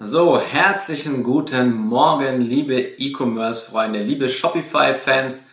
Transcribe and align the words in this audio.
So, 0.00 0.40
herzlichen 0.40 1.24
guten 1.24 1.74
Morgen, 1.74 2.40
liebe 2.40 2.78
E-Commerce-Freunde, 2.78 4.00
liebe 4.00 4.28
Shopify-Fans. 4.28 5.48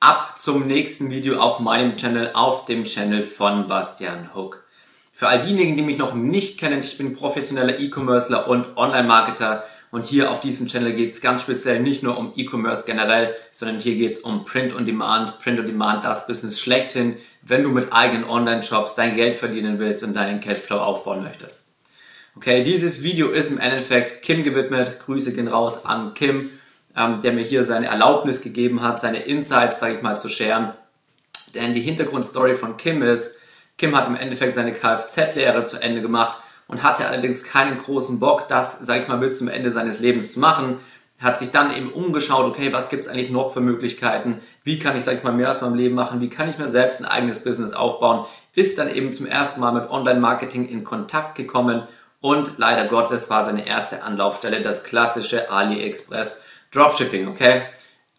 Ab 0.00 0.38
zum 0.38 0.66
nächsten 0.66 1.10
Video 1.10 1.38
auf 1.38 1.60
meinem 1.60 1.98
Channel, 1.98 2.30
auf 2.32 2.64
dem 2.64 2.84
Channel 2.86 3.24
von 3.24 3.66
Bastian 3.66 4.34
Hook. 4.34 4.64
Für 5.12 5.28
all 5.28 5.40
diejenigen, 5.40 5.76
die 5.76 5.82
mich 5.82 5.98
noch 5.98 6.14
nicht 6.14 6.58
kennen, 6.58 6.80
ich 6.80 6.96
bin 6.96 7.12
professioneller 7.12 7.78
E-Commercer 7.78 8.48
und 8.48 8.78
Online-Marketer 8.78 9.64
und 9.90 10.06
hier 10.06 10.30
auf 10.30 10.40
diesem 10.40 10.66
Channel 10.66 10.94
geht 10.94 11.12
es 11.12 11.20
ganz 11.20 11.42
speziell 11.42 11.80
nicht 11.80 12.02
nur 12.02 12.16
um 12.16 12.32
E-Commerce 12.34 12.84
generell, 12.86 13.34
sondern 13.52 13.80
hier 13.80 13.96
geht 13.96 14.12
es 14.12 14.20
um 14.20 14.46
Print 14.46 14.74
on 14.74 14.86
Demand. 14.86 15.40
Print 15.40 15.60
on 15.60 15.66
Demand, 15.66 16.06
das 16.06 16.26
Business 16.26 16.58
schlechthin, 16.58 17.18
wenn 17.42 17.64
du 17.64 17.68
mit 17.68 17.92
eigenen 17.92 18.24
Online-Shops 18.24 18.94
dein 18.94 19.16
Geld 19.16 19.36
verdienen 19.36 19.78
willst 19.78 20.02
und 20.02 20.14
deinen 20.14 20.40
Cashflow 20.40 20.78
aufbauen 20.78 21.22
möchtest. 21.22 21.69
Okay, 22.36 22.62
dieses 22.62 23.02
Video 23.02 23.30
ist 23.30 23.50
im 23.50 23.58
Endeffekt 23.58 24.22
Kim 24.22 24.44
gewidmet. 24.44 25.00
Grüße 25.00 25.32
gehen 25.32 25.48
raus 25.48 25.84
an 25.84 26.14
Kim, 26.14 26.48
ähm, 26.96 27.20
der 27.22 27.32
mir 27.32 27.42
hier 27.42 27.64
seine 27.64 27.88
Erlaubnis 27.88 28.40
gegeben 28.40 28.82
hat, 28.82 29.00
seine 29.00 29.24
Insights, 29.24 29.80
sage 29.80 29.96
ich 29.96 30.02
mal, 30.02 30.16
zu 30.16 30.28
scheren. 30.28 30.72
Denn 31.56 31.74
die 31.74 31.80
Hintergrundstory 31.80 32.54
von 32.54 32.76
Kim 32.76 33.02
ist, 33.02 33.36
Kim 33.78 33.96
hat 33.96 34.06
im 34.06 34.14
Endeffekt 34.14 34.54
seine 34.54 34.72
Kfz-Lehre 34.72 35.64
zu 35.64 35.78
Ende 35.78 36.02
gemacht 36.02 36.38
und 36.68 36.84
hatte 36.84 37.04
allerdings 37.04 37.42
keinen 37.42 37.78
großen 37.78 38.20
Bock, 38.20 38.46
das, 38.46 38.78
sage 38.78 39.02
ich 39.02 39.08
mal, 39.08 39.18
bis 39.18 39.38
zum 39.38 39.48
Ende 39.48 39.72
seines 39.72 39.98
Lebens 39.98 40.32
zu 40.32 40.38
machen. 40.38 40.76
Hat 41.18 41.36
sich 41.36 41.50
dann 41.50 41.74
eben 41.74 41.90
umgeschaut, 41.90 42.46
okay, 42.46 42.72
was 42.72 42.90
gibt 42.90 43.02
es 43.02 43.08
eigentlich 43.08 43.30
noch 43.30 43.52
für 43.52 43.60
Möglichkeiten? 43.60 44.40
Wie 44.62 44.78
kann 44.78 44.96
ich, 44.96 45.02
sage 45.02 45.18
ich 45.18 45.24
mal, 45.24 45.32
mehr 45.32 45.50
aus 45.50 45.62
meinem 45.62 45.74
Leben 45.74 45.96
machen? 45.96 46.20
Wie 46.20 46.30
kann 46.30 46.48
ich 46.48 46.58
mir 46.58 46.68
selbst 46.68 47.00
ein 47.00 47.06
eigenes 47.06 47.42
Business 47.42 47.72
aufbauen? 47.72 48.24
Ist 48.54 48.78
dann 48.78 48.88
eben 48.94 49.12
zum 49.12 49.26
ersten 49.26 49.60
Mal 49.60 49.72
mit 49.72 49.90
Online-Marketing 49.90 50.68
in 50.68 50.84
Kontakt 50.84 51.34
gekommen 51.34 51.88
und 52.20 52.58
leider 52.58 52.86
Gottes 52.86 53.30
war 53.30 53.44
seine 53.44 53.66
erste 53.66 54.02
Anlaufstelle 54.02 54.62
das 54.62 54.84
klassische 54.84 55.50
AliExpress 55.50 56.42
Dropshipping, 56.72 57.28
okay? 57.28 57.62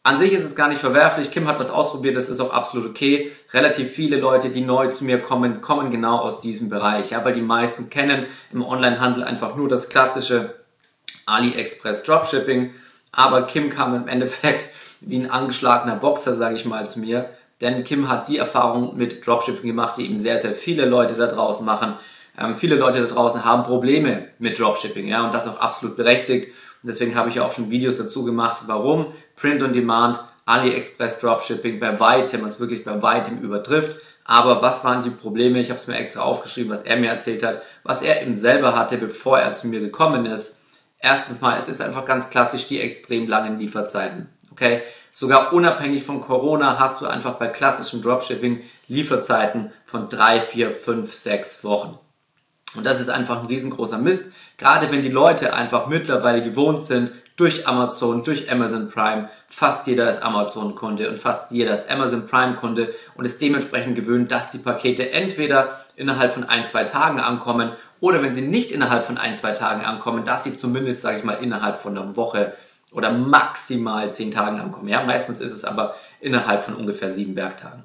An 0.03 0.17
sich 0.17 0.33
ist 0.33 0.43
es 0.43 0.55
gar 0.55 0.67
nicht 0.67 0.81
verwerflich. 0.81 1.29
Kim 1.29 1.47
hat 1.47 1.59
was 1.59 1.69
ausprobiert, 1.69 2.15
das 2.15 2.27
ist 2.27 2.39
auch 2.39 2.51
absolut 2.51 2.89
okay. 2.89 3.31
Relativ 3.53 3.91
viele 3.91 4.17
Leute, 4.17 4.49
die 4.49 4.61
neu 4.61 4.87
zu 4.87 5.05
mir 5.05 5.19
kommen, 5.19 5.61
kommen 5.61 5.91
genau 5.91 6.17
aus 6.17 6.41
diesem 6.41 6.69
Bereich. 6.69 7.11
Ja, 7.11 7.19
die 7.29 7.41
meisten 7.41 7.91
kennen 7.91 8.25
im 8.51 8.65
Onlinehandel 8.65 9.23
einfach 9.23 9.55
nur 9.55 9.69
das 9.69 9.89
klassische 9.89 10.55
AliExpress 11.27 12.01
Dropshipping. 12.01 12.73
Aber 13.11 13.43
Kim 13.43 13.69
kam 13.69 13.95
im 13.95 14.07
Endeffekt 14.07 14.65
wie 15.01 15.19
ein 15.19 15.29
angeschlagener 15.29 15.97
Boxer, 15.97 16.33
sage 16.33 16.55
ich 16.55 16.65
mal, 16.65 16.87
zu 16.87 16.99
mir. 16.99 17.29
Denn 17.61 17.83
Kim 17.83 18.09
hat 18.09 18.27
die 18.27 18.39
Erfahrung 18.39 18.97
mit 18.97 19.25
Dropshipping 19.25 19.67
gemacht, 19.67 19.97
die 19.97 20.05
eben 20.05 20.17
sehr, 20.17 20.39
sehr 20.39 20.55
viele 20.55 20.85
Leute 20.85 21.13
da 21.13 21.27
draußen 21.27 21.63
machen. 21.63 21.93
Ähm, 22.37 22.55
viele 22.55 22.75
Leute 22.75 23.01
da 23.01 23.07
draußen 23.07 23.43
haben 23.43 23.63
Probleme 23.63 24.29
mit 24.39 24.57
Dropshipping, 24.59 25.07
ja, 25.07 25.25
und 25.25 25.33
das 25.33 25.47
auch 25.47 25.59
absolut 25.59 25.97
berechtigt. 25.97 26.47
Und 26.81 26.87
deswegen 26.87 27.15
habe 27.15 27.29
ich 27.29 27.39
auch 27.39 27.51
schon 27.51 27.69
Videos 27.69 27.97
dazu 27.97 28.23
gemacht, 28.23 28.63
warum 28.65 29.07
Print 29.35 29.61
on 29.61 29.73
Demand, 29.73 30.19
AliExpress 30.45 31.19
Dropshipping 31.19 31.79
bei 31.79 31.99
weitem, 31.99 32.43
uns 32.43 32.59
wirklich 32.59 32.83
bei 32.83 33.01
weitem 33.01 33.39
übertrifft. 33.39 33.97
Aber 34.23 34.61
was 34.61 34.83
waren 34.83 35.01
die 35.01 35.09
Probleme? 35.09 35.59
Ich 35.59 35.69
habe 35.69 35.79
es 35.79 35.87
mir 35.87 35.97
extra 35.97 36.21
aufgeschrieben, 36.21 36.71
was 36.71 36.83
er 36.83 36.97
mir 36.97 37.09
erzählt 37.09 37.43
hat, 37.43 37.61
was 37.83 38.01
er 38.01 38.21
eben 38.21 38.35
selber 38.35 38.75
hatte, 38.75 38.97
bevor 38.97 39.39
er 39.39 39.55
zu 39.55 39.67
mir 39.67 39.79
gekommen 39.79 40.25
ist. 40.25 40.59
Erstens 40.99 41.41
mal, 41.41 41.57
es 41.57 41.67
ist 41.67 41.81
einfach 41.81 42.05
ganz 42.05 42.29
klassisch 42.29 42.67
die 42.67 42.79
extrem 42.79 43.27
langen 43.27 43.57
Lieferzeiten. 43.57 44.29
Okay? 44.51 44.83
Sogar 45.11 45.51
unabhängig 45.51 46.03
von 46.03 46.21
Corona 46.21 46.79
hast 46.79 47.01
du 47.01 47.07
einfach 47.07 47.33
bei 47.33 47.47
klassischem 47.47 48.01
Dropshipping 48.01 48.61
Lieferzeiten 48.87 49.73
von 49.85 50.07
drei, 50.09 50.39
vier, 50.39 50.71
fünf, 50.71 51.13
sechs 51.13 51.63
Wochen. 51.63 51.97
Und 52.75 52.85
das 52.85 53.01
ist 53.01 53.09
einfach 53.09 53.41
ein 53.41 53.47
riesengroßer 53.47 53.97
Mist. 53.97 54.31
Gerade 54.57 54.91
wenn 54.91 55.01
die 55.01 55.09
Leute 55.09 55.53
einfach 55.53 55.87
mittlerweile 55.87 56.41
gewohnt 56.41 56.81
sind, 56.81 57.11
durch 57.35 57.67
Amazon, 57.67 58.23
durch 58.23 58.51
Amazon 58.51 58.87
Prime, 58.89 59.29
fast 59.47 59.87
jeder 59.87 60.09
ist 60.09 60.21
Amazon-Kunde 60.21 61.09
und 61.09 61.17
fast 61.17 61.51
jeder 61.51 61.73
ist 61.73 61.89
Amazon 61.89 62.27
Prime-Kunde 62.27 62.93
und 63.15 63.25
ist 63.25 63.41
dementsprechend 63.41 63.95
gewöhnt, 63.95 64.31
dass 64.31 64.49
die 64.49 64.59
Pakete 64.59 65.11
entweder 65.11 65.79
innerhalb 65.95 66.33
von 66.33 66.43
ein, 66.43 66.65
zwei 66.65 66.83
Tagen 66.83 67.19
ankommen 67.19 67.71
oder 67.99 68.21
wenn 68.21 68.33
sie 68.33 68.41
nicht 68.41 68.71
innerhalb 68.71 69.05
von 69.05 69.17
ein, 69.17 69.35
zwei 69.35 69.53
Tagen 69.53 69.83
ankommen, 69.83 70.23
dass 70.23 70.43
sie 70.43 70.53
zumindest, 70.53 71.01
sage 71.01 71.17
ich 71.17 71.23
mal, 71.23 71.33
innerhalb 71.41 71.77
von 71.77 71.97
einer 71.97 72.15
Woche 72.15 72.53
oder 72.91 73.11
maximal 73.11 74.11
zehn 74.11 74.31
Tagen 74.31 74.59
ankommen. 74.59 74.87
Ja, 74.87 75.03
meistens 75.03 75.39
ist 75.39 75.53
es 75.53 75.65
aber 75.65 75.95
innerhalb 76.19 76.61
von 76.61 76.75
ungefähr 76.75 77.11
sieben 77.11 77.35
Werktagen. 77.35 77.83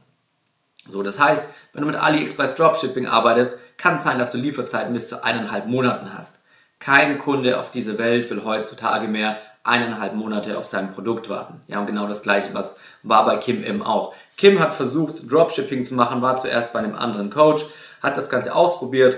So, 0.89 1.03
das 1.03 1.19
heißt, 1.19 1.49
wenn 1.73 1.83
du 1.83 1.87
mit 1.87 1.97
AliExpress 1.97 2.55
Dropshipping 2.57 3.07
arbeitest, 3.07 3.57
kann 3.79 3.97
es 3.97 4.05
sein, 4.05 4.19
dass 4.19 4.33
du 4.33 4.39
Lieferzeiten 4.39 4.93
bis 4.93 5.09
zu 5.09 5.23
eineinhalb 5.25 5.67
Monaten 5.67 6.17
hast. 6.17 6.41
Kein 6.79 7.19
Kunde 7.19 7.59
auf 7.59 7.71
dieser 7.71 7.99
Welt 7.99 8.29
will 8.31 8.45
heutzutage 8.45 9.09
mehr 9.09 9.39
eineinhalb 9.65 10.15
Monate 10.15 10.57
auf 10.57 10.65
sein 10.65 10.93
Produkt 10.93 11.29
warten. 11.29 11.61
Ja, 11.67 11.81
und 11.81 11.87
genau 11.87 12.07
das 12.07 12.23
gleiche, 12.23 12.55
was 12.55 12.77
war 13.03 13.25
bei 13.25 13.37
Kim 13.39 13.65
eben 13.65 13.83
auch. 13.83 14.15
Kim 14.37 14.61
hat 14.61 14.73
versucht, 14.73 15.31
Dropshipping 15.31 15.85
zu 15.85 15.95
machen, 15.95 16.23
war 16.23 16.37
zuerst 16.37 16.73
bei 16.73 16.79
einem 16.79 16.95
anderen 16.95 17.31
Coach, 17.31 17.65
hat 18.03 18.17
das 18.17 18.31
Ganze 18.31 18.55
ausprobiert. 18.55 19.17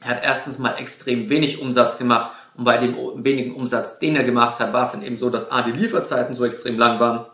Er 0.00 0.10
hat 0.10 0.24
erstens 0.24 0.58
mal 0.58 0.74
extrem 0.74 1.30
wenig 1.30 1.60
Umsatz 1.60 1.96
gemacht 1.96 2.32
und 2.54 2.64
bei 2.64 2.76
dem 2.76 2.96
wenigen 3.24 3.54
Umsatz, 3.54 3.98
den 3.98 4.16
er 4.16 4.24
gemacht 4.24 4.58
hat, 4.58 4.72
war 4.72 4.84
es 4.84 4.92
dann 4.92 5.02
eben 5.02 5.16
so, 5.16 5.30
dass 5.30 5.50
A, 5.50 5.62
die 5.62 5.72
Lieferzeiten 5.72 6.34
so 6.34 6.44
extrem 6.44 6.78
lang 6.78 7.00
waren 7.00 7.26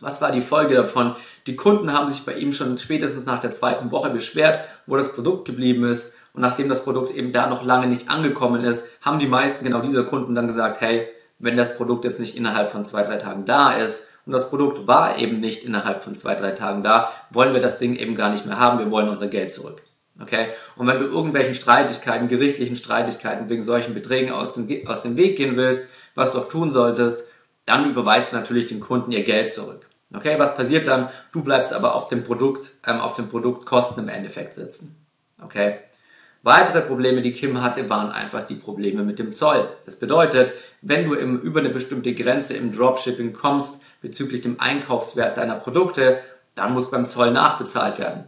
was 0.00 0.20
war 0.20 0.32
die 0.32 0.42
Folge 0.42 0.74
davon? 0.74 1.16
Die 1.46 1.56
Kunden 1.56 1.92
haben 1.92 2.08
sich 2.08 2.24
bei 2.24 2.34
ihm 2.34 2.52
schon 2.52 2.78
spätestens 2.78 3.26
nach 3.26 3.40
der 3.40 3.52
zweiten 3.52 3.90
Woche 3.90 4.10
beschwert, 4.10 4.60
wo 4.86 4.96
das 4.96 5.12
Produkt 5.14 5.46
geblieben 5.46 5.84
ist. 5.84 6.14
Und 6.34 6.42
nachdem 6.42 6.68
das 6.68 6.84
Produkt 6.84 7.10
eben 7.10 7.32
da 7.32 7.48
noch 7.48 7.64
lange 7.64 7.86
nicht 7.86 8.10
angekommen 8.10 8.64
ist, 8.64 8.84
haben 9.00 9.18
die 9.18 9.26
meisten 9.26 9.64
genau 9.64 9.80
dieser 9.80 10.04
Kunden 10.04 10.34
dann 10.34 10.46
gesagt, 10.46 10.80
hey, 10.80 11.08
wenn 11.38 11.56
das 11.56 11.76
Produkt 11.76 12.04
jetzt 12.04 12.20
nicht 12.20 12.36
innerhalb 12.36 12.70
von 12.70 12.86
zwei, 12.86 13.02
drei 13.02 13.16
Tagen 13.16 13.44
da 13.44 13.72
ist 13.72 14.06
und 14.26 14.32
das 14.32 14.50
Produkt 14.50 14.86
war 14.86 15.18
eben 15.18 15.40
nicht 15.40 15.64
innerhalb 15.64 16.02
von 16.02 16.14
zwei, 16.16 16.34
drei 16.34 16.50
Tagen 16.50 16.82
da, 16.82 17.12
wollen 17.30 17.54
wir 17.54 17.60
das 17.60 17.78
Ding 17.78 17.96
eben 17.96 18.14
gar 18.14 18.30
nicht 18.30 18.44
mehr 18.44 18.58
haben, 18.58 18.78
wir 18.78 18.90
wollen 18.90 19.08
unser 19.08 19.28
Geld 19.28 19.52
zurück. 19.52 19.82
Okay? 20.20 20.48
Und 20.76 20.86
wenn 20.86 20.98
du 20.98 21.06
irgendwelchen 21.06 21.54
Streitigkeiten, 21.54 22.28
gerichtlichen 22.28 22.76
Streitigkeiten 22.76 23.48
wegen 23.48 23.62
solchen 23.62 23.94
Beträgen 23.94 24.32
aus 24.32 24.54
dem, 24.54 24.68
aus 24.86 25.02
dem 25.02 25.16
Weg 25.16 25.36
gehen 25.36 25.56
willst, 25.56 25.88
was 26.14 26.32
du 26.32 26.38
auch 26.38 26.48
tun 26.48 26.70
solltest, 26.70 27.24
dann 27.64 27.88
überweist 27.88 28.32
du 28.32 28.36
natürlich 28.36 28.66
den 28.66 28.80
Kunden 28.80 29.12
ihr 29.12 29.24
Geld 29.24 29.52
zurück. 29.52 29.87
Okay, 30.14 30.38
was 30.38 30.56
passiert 30.56 30.86
dann? 30.86 31.10
Du 31.32 31.42
bleibst 31.42 31.72
aber 31.72 31.94
auf 31.94 32.06
dem 32.06 32.24
Produkt, 32.24 32.70
ähm, 32.86 33.00
auf 33.00 33.14
den 33.14 33.28
Produktkosten 33.28 34.02
im 34.02 34.08
Endeffekt 34.08 34.54
sitzen. 34.54 35.04
Okay. 35.42 35.80
Weitere 36.42 36.80
Probleme, 36.80 37.20
die 37.20 37.32
Kim 37.32 37.62
hatte, 37.62 37.90
waren 37.90 38.10
einfach 38.10 38.42
die 38.42 38.54
Probleme 38.54 39.02
mit 39.02 39.18
dem 39.18 39.32
Zoll. 39.32 39.68
Das 39.84 39.98
bedeutet, 39.98 40.52
wenn 40.80 41.04
du 41.04 41.14
im, 41.14 41.38
über 41.40 41.60
eine 41.60 41.70
bestimmte 41.70 42.14
Grenze 42.14 42.54
im 42.54 42.72
Dropshipping 42.72 43.32
kommst 43.32 43.82
bezüglich 44.00 44.40
dem 44.40 44.60
Einkaufswert 44.60 45.36
deiner 45.36 45.56
Produkte, 45.56 46.20
dann 46.54 46.72
muss 46.72 46.90
beim 46.90 47.06
Zoll 47.06 47.32
nachbezahlt 47.32 47.98
werden. 47.98 48.24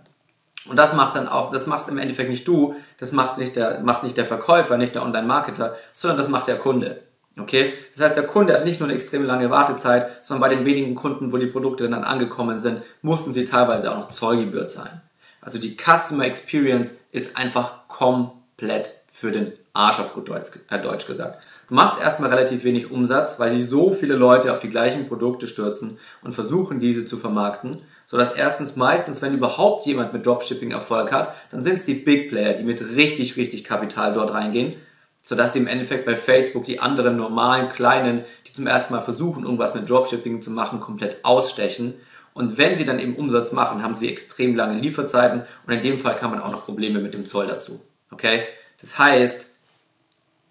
Und 0.69 0.77
das 0.77 0.93
macht 0.93 1.15
dann 1.17 1.29
auch, 1.29 1.51
das 1.51 1.67
machst 1.67 1.89
im 1.89 1.99
Endeffekt 1.99 2.29
nicht 2.29 2.47
du, 2.47 2.75
das 2.99 3.13
macht 3.13 3.39
nicht 3.39 3.57
der, 3.57 3.81
macht 3.81 4.03
nicht 4.03 4.17
der 4.17 4.27
Verkäufer, 4.27 4.77
nicht 4.77 4.95
der 4.95 5.03
Online-Marketer, 5.03 5.77
sondern 5.95 6.19
das 6.19 6.29
macht 6.29 6.49
der 6.49 6.59
Kunde. 6.59 7.03
Okay? 7.43 7.75
Das 7.95 8.05
heißt, 8.05 8.17
der 8.17 8.27
Kunde 8.27 8.55
hat 8.55 8.65
nicht 8.65 8.81
nur 8.81 8.89
eine 8.89 8.97
extrem 8.97 9.25
lange 9.25 9.51
Wartezeit, 9.51 10.09
sondern 10.23 10.49
bei 10.49 10.55
den 10.55 10.65
wenigen 10.65 10.95
Kunden, 10.95 11.33
wo 11.33 11.37
die 11.37 11.47
Produkte 11.47 11.89
dann 11.89 12.05
angekommen 12.05 12.59
sind, 12.59 12.83
mussten 13.03 13.33
sie 13.33 13.47
teilweise 13.47 13.91
auch 13.91 13.97
noch 13.97 14.09
Zollgebühr 14.09 14.67
zahlen. 14.67 15.01
Also 15.41 15.59
die 15.59 15.77
Customer 15.77 16.25
Experience 16.25 16.99
ist 17.13 17.37
einfach 17.37 17.89
komplett 17.89 18.91
für 19.07 19.33
den 19.33 19.53
Arsch 19.73 20.01
auf 20.01 20.15
gut 20.15 20.29
Deutsch, 20.29 20.51
äh, 20.69 20.79
Deutsch 20.79 21.07
gesagt. 21.07 21.43
Du 21.69 21.75
machst 21.75 22.01
erstmal 22.01 22.31
relativ 22.31 22.65
wenig 22.65 22.91
Umsatz, 22.91 23.39
weil 23.39 23.51
sich 23.51 23.67
so 23.67 23.93
viele 23.93 24.15
Leute 24.15 24.53
auf 24.53 24.61
die 24.61 24.69
gleichen 24.69 25.07
Produkte 25.07 25.47
stürzen 25.47 25.99
und 26.23 26.33
versuchen, 26.33 26.81
diese 26.81 27.05
zu 27.05 27.17
vermarkten, 27.17 27.83
sodass 28.05 28.33
erstens 28.33 28.75
meistens, 28.75 29.23
wenn 29.23 29.35
überhaupt 29.35 29.87
jemand 29.87 30.13
mit 30.13 30.27
Dropshipping 30.27 30.73
Erfolg 30.73 31.13
hat, 31.13 31.35
dann 31.53 31.63
sind 31.63 31.77
es 31.77 31.85
die 31.85 31.95
Big 31.95 32.29
Player, 32.29 32.55
die 32.55 32.65
mit 32.65 32.81
richtig, 32.97 33.37
richtig 33.37 33.63
Kapital 33.63 34.13
dort 34.13 34.33
reingehen 34.33 34.75
sodass 35.23 35.53
sie 35.53 35.61
im 35.61 35.67
Endeffekt 35.67 36.07
bei 36.07 36.17
Facebook 36.17 36.65
die 36.65 36.81
anderen 36.81 37.17
normalen 37.17 37.69
kleinen, 37.69 38.25
die 38.47 38.53
zum 38.53 38.67
ersten 38.67 38.93
Mal 38.93 39.03
versuchen, 39.03 39.45
irgendwas 39.45 39.75
mit 39.75 39.89
Dropshipping 39.89 40.43
zu 40.43 40.51
machen, 40.51 40.81
komplett 40.81 41.25
ausstechen. 41.25 41.95
Und 42.33 42.59
wenn 42.59 42.77
sie 42.77 42.85
dann 42.85 42.99
eben 42.99 43.17
Umsatz 43.17 43.53
machen, 43.53 43.83
haben 43.83 43.95
sie 43.95 44.11
extrem 44.11 44.55
lange 44.55 44.79
Lieferzeiten 44.79 45.43
und 45.67 45.73
in 45.73 45.83
dem 45.83 45.99
Fall 45.99 46.17
kann 46.17 46.31
man 46.31 46.41
auch 46.41 46.53
noch 46.53 46.65
Probleme 46.65 47.01
mit 47.01 47.15
dem 47.15 47.27
Zoll 47.27 47.47
dazu. 47.47 47.81
Okay? 48.11 48.45
Das 48.81 48.99
heißt, 48.99 49.51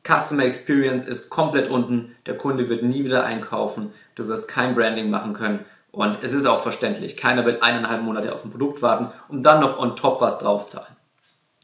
Customer 0.03 0.43
Experience 0.43 1.05
ist 1.05 1.29
komplett 1.29 1.69
unten, 1.69 2.15
der 2.25 2.37
Kunde 2.37 2.69
wird 2.69 2.83
nie 2.83 3.03
wieder 3.03 3.25
einkaufen, 3.25 3.91
du 4.15 4.27
wirst 4.27 4.47
kein 4.47 4.75
Branding 4.75 5.09
machen 5.09 5.33
können 5.33 5.65
und 5.91 6.19
es 6.21 6.33
ist 6.33 6.45
auch 6.45 6.61
verständlich, 6.61 7.17
keiner 7.17 7.45
wird 7.45 7.63
eineinhalb 7.63 8.01
Monate 8.03 8.33
auf 8.33 8.43
ein 8.45 8.51
Produkt 8.51 8.81
warten 8.81 9.11
und 9.27 9.43
dann 9.43 9.59
noch 9.59 9.77
on 9.77 9.95
top 9.95 10.21
was 10.21 10.39
draufzahlen. 10.39 10.95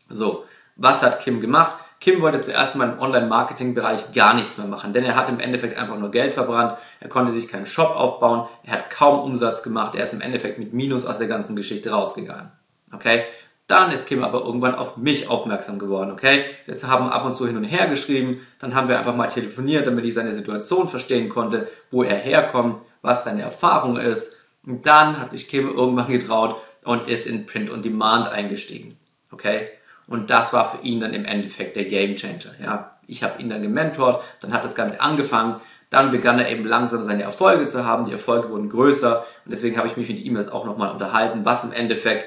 So, 0.09 0.45
was 0.75 1.01
hat 1.01 1.21
Kim 1.21 1.41
gemacht? 1.41 1.77
Kim 2.05 2.21
wollte 2.21 2.39
zuerst 2.39 2.75
mal 2.75 2.87
im 2.87 2.99
Online-Marketing-Bereich 2.99 4.13
gar 4.13 4.35
nichts 4.35 4.59
mehr 4.59 4.67
machen, 4.67 4.93
denn 4.93 5.03
er 5.05 5.15
hat 5.15 5.27
im 5.27 5.39
Endeffekt 5.39 5.75
einfach 5.75 5.97
nur 5.97 6.11
Geld 6.11 6.35
verbrannt, 6.35 6.77
er 6.99 7.09
konnte 7.09 7.31
sich 7.31 7.47
keinen 7.47 7.65
Shop 7.65 7.95
aufbauen, 7.95 8.47
er 8.63 8.73
hat 8.73 8.91
kaum 8.91 9.21
Umsatz 9.21 9.63
gemacht, 9.63 9.95
er 9.95 10.03
ist 10.03 10.13
im 10.13 10.21
Endeffekt 10.21 10.59
mit 10.59 10.71
Minus 10.71 11.03
aus 11.03 11.17
der 11.17 11.27
ganzen 11.27 11.55
Geschichte 11.55 11.89
rausgegangen. 11.89 12.51
Okay? 12.93 13.23
Dann 13.65 13.91
ist 13.91 14.07
Kim 14.07 14.23
aber 14.23 14.41
irgendwann 14.41 14.75
auf 14.75 14.97
mich 14.97 15.29
aufmerksam 15.29 15.79
geworden, 15.79 16.11
okay? 16.11 16.45
Wir 16.67 16.75
haben 16.87 17.09
ab 17.09 17.25
und 17.25 17.35
zu 17.35 17.47
hin 17.47 17.57
und 17.57 17.63
her 17.63 17.87
geschrieben, 17.87 18.45
dann 18.59 18.75
haben 18.75 18.87
wir 18.87 18.99
einfach 18.99 19.15
mal 19.15 19.29
telefoniert, 19.29 19.87
damit 19.87 20.05
ich 20.05 20.13
seine 20.13 20.31
Situation 20.31 20.87
verstehen 20.87 21.27
konnte, 21.27 21.67
wo 21.89 22.03
er 22.03 22.17
herkommt, 22.17 22.83
was 23.01 23.23
seine 23.23 23.41
Erfahrung 23.41 23.97
ist. 23.97 24.35
Und 24.63 24.85
dann 24.85 25.19
hat 25.19 25.31
sich 25.31 25.47
Kim 25.47 25.69
irgendwann 25.69 26.11
getraut 26.11 26.57
und 26.83 27.09
ist 27.09 27.25
in 27.25 27.47
Print 27.47 27.71
on 27.71 27.81
Demand 27.81 28.27
eingestiegen, 28.27 28.95
okay? 29.31 29.69
Und 30.07 30.29
das 30.29 30.53
war 30.53 30.69
für 30.69 30.85
ihn 30.85 30.99
dann 30.99 31.13
im 31.13 31.25
Endeffekt 31.25 31.75
der 31.75 31.85
Game 31.85 32.15
Changer, 32.15 32.53
ja? 32.61 32.91
Ich 33.07 33.23
habe 33.23 33.41
ihn 33.41 33.49
dann 33.49 33.61
gementort, 33.61 34.23
dann 34.41 34.51
hat 34.51 34.63
das 34.63 34.73
Ganze 34.73 34.99
angefangen, 34.99 35.61
dann 35.91 36.11
begann 36.11 36.39
er 36.39 36.49
eben 36.49 36.65
langsam 36.65 37.03
seine 37.03 37.23
Erfolge 37.23 37.67
zu 37.67 37.85
haben, 37.85 38.05
die 38.05 38.11
Erfolge 38.11 38.49
wurden 38.49 38.69
größer 38.69 39.19
und 39.45 39.51
deswegen 39.51 39.77
habe 39.77 39.87
ich 39.87 39.97
mich 39.97 40.09
mit 40.09 40.19
ihm 40.19 40.37
jetzt 40.37 40.51
auch 40.51 40.65
nochmal 40.65 40.91
unterhalten, 40.91 41.45
was 41.45 41.63
im 41.63 41.71
Endeffekt 41.71 42.25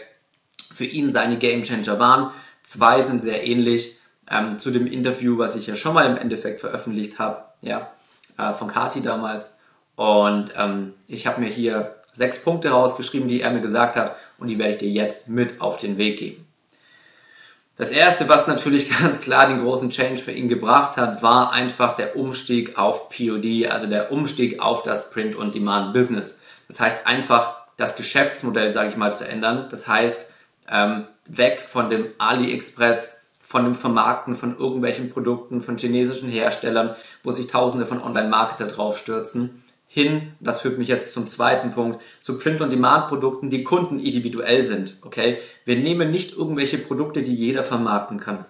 für 0.73 0.85
ihn 0.85 1.11
seine 1.11 1.39
Game 1.39 1.65
Changer 1.65 1.99
waren. 1.99 2.31
Zwei 2.63 3.03
sind 3.03 3.23
sehr 3.23 3.45
ähnlich 3.45 3.99
ähm, 4.31 4.59
zu 4.59 4.71
dem 4.71 4.87
Interview, 4.87 5.39
was 5.39 5.57
ich 5.57 5.67
ja 5.67 5.75
schon 5.75 5.95
mal 5.95 6.07
im 6.07 6.17
Endeffekt 6.17 6.61
veröffentlicht 6.61 7.19
habe, 7.19 7.45
ja, 7.61 7.91
äh, 8.39 8.55
von 8.55 8.69
Kati 8.69 9.03
damals. 9.03 9.57
Und 9.97 10.53
ähm, 10.57 10.95
ich 11.09 11.27
habe 11.27 11.41
mir 11.41 11.49
hier 11.49 11.97
sechs 12.13 12.43
Punkte 12.43 12.71
rausgeschrieben, 12.71 13.29
die 13.29 13.41
er 13.41 13.51
mir 13.51 13.61
gesagt 13.61 13.97
hat 13.97 14.17
und 14.39 14.49
die 14.49 14.59
werde 14.59 14.73
ich 14.73 14.79
dir 14.79 14.91
jetzt 14.91 15.29
mit 15.29 15.61
auf 15.61 15.79
den 15.79 15.99
Weg 15.99 16.19
geben. 16.19 16.48
Das 17.79 17.93
erste, 17.93 18.29
was 18.29 18.49
natürlich 18.49 18.91
ganz 19.01 19.21
klar 19.21 19.47
den 19.47 19.63
großen 19.63 19.91
Change 19.91 20.21
für 20.21 20.33
ihn 20.33 20.49
gebracht 20.49 20.97
hat, 20.97 21.23
war 21.23 21.53
einfach 21.53 21.95
der 21.95 22.17
Umstieg 22.17 22.77
auf 22.77 23.09
POD, 23.09 23.69
also 23.71 23.87
der 23.87 24.13
Umstieg 24.13 24.61
auf 24.61 24.83
das 24.83 25.11
Print- 25.11 25.37
und 25.37 25.55
Demand-Business. 25.55 26.39
Das 26.67 26.81
heißt 26.81 27.07
einfach 27.07 27.57
das 27.77 27.97
Geschäftsmodell, 27.97 28.73
sage 28.73 28.91
ich 28.91 28.97
mal, 28.97 29.15
zu 29.15 29.27
ändern. 29.27 29.69
Das 29.71 29.87
heißt, 29.87 30.29
ähm, 30.71 31.07
weg 31.29 31.61
von 31.61 31.89
dem 31.89 32.09
AliExpress, 32.19 33.23
von 33.41 33.65
dem 33.65 33.77
Vermarkten 33.77 34.35
von 34.35 34.59
irgendwelchen 34.59 35.09
Produkten 35.09 35.63
von 35.63 35.79
chinesischen 35.79 36.29
Herstellern, 36.29 36.97
wo 37.23 37.31
sich 37.31 37.47
Tausende 37.47 37.87
von 37.87 38.03
Online-Marketer 38.03 38.67
draufstürzen, 38.67 39.63
hin, 39.89 40.35
das 40.39 40.61
führt 40.61 40.79
mich 40.79 40.89
jetzt 40.89 41.13
zum 41.13 41.27
zweiten 41.27 41.73
Punkt, 41.73 42.01
zu 42.21 42.39
Print-on-Demand-Produkten, 42.39 43.51
die 43.51 43.65
Kunden 43.65 43.99
individuell 43.99 44.63
sind. 44.63 44.99
Okay, 45.03 45.39
wir 45.65 45.77
nehmen 45.77 46.11
nicht 46.11 46.37
irgendwelche 46.37 46.79
Produkte, 46.79 47.23
die 47.23 47.35
jeder 47.35 47.65
vermarkten 47.65 48.21
kann. 48.21 48.45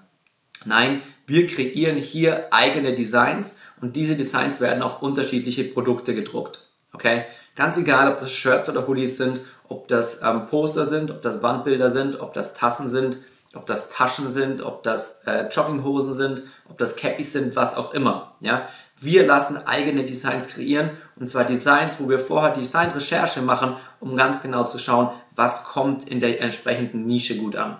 Nein, 0.65 1.01
wir 1.27 1.47
kreieren 1.47 1.97
hier 1.97 2.53
eigene 2.53 2.95
Designs 2.95 3.59
und 3.81 3.97
diese 3.97 4.17
Designs 4.17 4.61
werden 4.61 4.83
auf 4.83 5.01
unterschiedliche 5.01 5.65
Produkte 5.65 6.15
gedruckt. 6.15 6.65
Okay, 6.93 7.25
ganz 7.55 7.79
egal, 7.79 8.13
ob 8.13 8.19
das 8.19 8.33
Shirts 8.33 8.69
oder 8.69 8.87
Hoodies 8.87 9.17
sind 9.17 9.41
ob 9.69 9.89
das 9.89 10.23
ähm, 10.23 10.47
Poster 10.47 10.87
sind, 10.87 11.11
ob 11.11 11.23
das 11.23 11.43
Wandbilder 11.43 11.91
sind, 11.91 12.21
ob 12.21 12.35
das 12.35 12.55
Tassen 12.55 12.89
sind, 12.89 13.19
ob 13.55 13.67
das 13.67 13.89
Taschen 13.89 14.31
sind, 14.31 14.63
ob 14.63 14.83
das 14.83 15.23
äh, 15.27 15.49
Jogginghosen 15.49 16.15
sind, 16.15 16.43
ob 16.69 16.79
das 16.79 16.97
Cappies 16.97 17.33
sind, 17.33 17.55
was 17.57 17.77
auch 17.77 17.95
immer. 17.95 18.35
Ja? 18.41 18.69
Wir 19.01 19.27
lassen 19.27 19.57
eigene 19.67 20.05
Designs 20.05 20.49
kreieren 20.49 20.91
und 21.17 21.31
zwar 21.31 21.45
Designs, 21.45 22.01
wo 22.01 22.09
wir 22.09 22.19
vorher 22.19 22.53
Designrecherche 22.53 23.43
machen, 23.43 23.77
um 24.01 24.17
ganz 24.17 24.43
genau 24.43 24.65
zu 24.65 24.79
schauen, 24.79 25.11
was 25.35 25.65
kommt 25.65 26.09
in 26.09 26.21
der 26.21 26.41
entsprechenden 26.41 27.07
Nische 27.07 27.37
gut 27.37 27.57
an. 27.57 27.79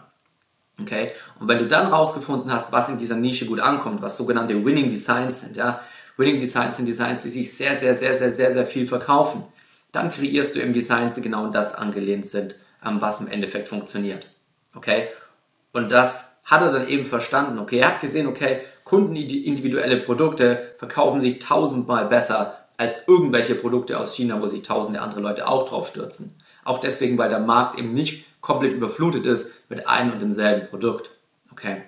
Okay? 0.81 1.13
Und 1.41 1.49
wenn 1.49 1.59
du 1.59 1.67
dann 1.67 1.89
rausgefunden 1.89 2.53
hast, 2.53 2.71
was 2.71 2.89
in 2.89 2.99
dieser 2.99 3.17
Nische 3.17 3.47
gut 3.47 3.61
ankommt, 3.61 4.01
was 4.01 4.17
sogenannte 4.17 4.65
Winning 4.65 4.91
Designs 4.91 5.41
sind, 5.41 5.57
ja, 5.57 5.81
Winning 6.17 6.41
Designs 6.41 6.77
sind 6.77 6.87
Designs, 6.87 7.23
die 7.23 7.31
sich 7.31 7.55
sehr, 7.55 7.77
sehr, 7.77 7.95
sehr, 7.95 8.15
sehr, 8.15 8.31
sehr, 8.31 8.53
sehr 8.53 8.67
viel 8.67 8.87
verkaufen 8.87 9.45
dann 9.93 10.11
kreierst 10.11 10.55
du 10.55 10.61
im 10.61 10.73
Design 10.73 11.11
die 11.15 11.21
genau 11.21 11.49
das 11.49 11.75
angelehnt 11.75 12.29
sind, 12.29 12.55
ähm, 12.85 13.01
was 13.01 13.21
im 13.21 13.29
Endeffekt 13.29 13.69
funktioniert. 13.69 14.27
Okay? 14.75 15.09
Und 15.73 15.91
das 15.91 16.37
hat 16.45 16.63
er 16.63 16.73
dann 16.73 16.89
eben 16.89 17.05
verstanden. 17.05 17.59
Okay, 17.59 17.79
er 17.79 17.89
hat 17.89 18.01
gesehen, 18.01 18.27
okay, 18.27 18.63
kundenindividuelle 18.89 19.99
Produkte 19.99 20.75
verkaufen 20.79 21.21
sich 21.21 21.39
tausendmal 21.39 22.07
besser 22.07 22.57
als 22.77 23.07
irgendwelche 23.07 23.55
Produkte 23.55 23.99
aus 23.99 24.15
China, 24.15 24.41
wo 24.41 24.47
sich 24.47 24.63
tausende 24.63 25.03
andere 25.03 25.21
Leute 25.21 25.47
auch 25.47 25.69
drauf 25.69 25.89
stürzen. 25.89 26.37
Auch 26.65 26.79
deswegen, 26.79 27.19
weil 27.19 27.29
der 27.29 27.41
Markt 27.41 27.79
eben 27.79 27.93
nicht 27.93 28.25
komplett 28.41 28.73
überflutet 28.73 29.27
ist 29.27 29.53
mit 29.69 29.87
einem 29.87 30.13
und 30.13 30.23
demselben 30.23 30.69
Produkt. 30.69 31.11
Okay. 31.53 31.83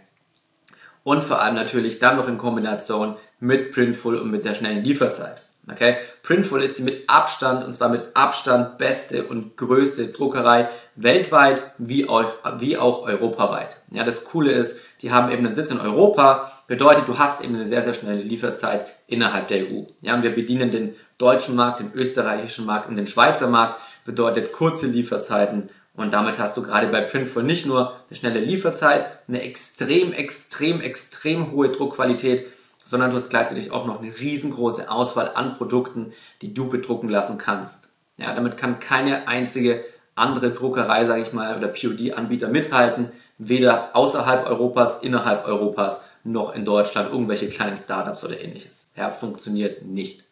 Und 1.03 1.25
vor 1.25 1.41
allem 1.41 1.55
natürlich 1.55 1.99
dann 1.99 2.17
noch 2.17 2.29
in 2.29 2.39
Kombination 2.39 3.17
mit 3.39 3.73
Printful 3.73 4.19
und 4.19 4.31
mit 4.31 4.45
der 4.45 4.55
schnellen 4.55 4.85
Lieferzeit. 4.85 5.43
Okay? 5.71 5.97
Printful 6.23 6.63
ist 6.63 6.79
die 6.79 6.83
mit 6.83 7.09
Abstand, 7.09 7.65
und 7.65 7.73
zwar 7.73 7.89
mit 7.89 8.15
Abstand 8.15 8.79
beste 8.79 9.25
und 9.25 9.57
größte 9.57 10.09
Druckerei 10.09 10.69
weltweit 10.97 11.63
wie 11.79 12.09
auch, 12.09 12.27
wie 12.59 12.77
auch 12.77 13.03
europaweit. 13.03 13.77
Ja, 13.91 14.05
das 14.05 14.25
Coole 14.25 14.53
ist, 14.53 14.81
die 15.03 15.13
haben 15.13 15.31
eben 15.31 15.47
einen 15.47 15.55
Sitz 15.55 15.71
in 15.71 15.81
Europa, 15.81 16.53
bedeutet, 16.71 17.09
du 17.09 17.19
hast 17.19 17.43
eben 17.43 17.57
eine 17.57 17.67
sehr, 17.67 17.83
sehr 17.83 17.95
schnelle 17.95 18.23
Lieferzeit 18.23 18.95
innerhalb 19.09 19.49
der 19.49 19.67
EU. 19.67 19.83
Ja, 20.03 20.15
und 20.15 20.23
wir 20.23 20.33
bedienen 20.33 20.71
den 20.71 20.95
deutschen 21.19 21.57
Markt, 21.57 21.81
den 21.81 21.93
österreichischen 21.95 22.65
Markt 22.65 22.89
und 22.89 22.95
den 22.95 23.09
Schweizer 23.09 23.49
Markt, 23.49 23.81
bedeutet 24.05 24.53
kurze 24.53 24.87
Lieferzeiten 24.87 25.69
und 25.95 26.15
damit 26.15 26.39
hast 26.39 26.57
du 26.57 26.63
gerade 26.63 26.87
bei 26.87 27.01
Printful 27.01 27.43
nicht 27.43 27.67
nur 27.67 27.97
eine 28.09 28.17
schnelle 28.17 28.39
Lieferzeit, 28.39 29.07
eine 29.27 29.43
extrem, 29.43 30.13
extrem, 30.13 30.81
extrem 30.81 31.51
hohe 31.51 31.71
Druckqualität, 31.71 32.47
sondern 32.85 33.11
du 33.11 33.17
hast 33.17 33.31
gleichzeitig 33.31 33.73
auch 33.73 33.85
noch 33.85 34.01
eine 34.01 34.17
riesengroße 34.17 34.89
Auswahl 34.89 35.33
an 35.35 35.55
Produkten, 35.55 36.13
die 36.41 36.55
du 36.55 36.69
bedrucken 36.69 37.09
lassen 37.09 37.37
kannst. 37.37 37.89
Ja, 38.17 38.33
damit 38.33 38.57
kann 38.57 38.79
keine 38.79 39.27
einzige 39.27 39.85
andere 40.15 40.53
Druckerei, 40.53 41.05
sage 41.05 41.23
ich 41.23 41.33
mal, 41.33 41.57
oder 41.57 41.67
POD-Anbieter 41.67 42.47
mithalten, 42.47 43.11
weder 43.39 43.97
außerhalb 43.97 44.47
Europas, 44.47 45.03
innerhalb 45.03 45.47
Europas, 45.47 46.05
noch 46.25 46.55
in 46.55 46.65
Deutschland 46.65 47.11
irgendwelche 47.11 47.49
kleinen 47.49 47.79
Startups 47.79 48.25
oder 48.25 48.41
ähnliches. 48.41 48.93
Ja, 48.97 49.11
funktioniert 49.11 49.83
nicht. 49.85 50.25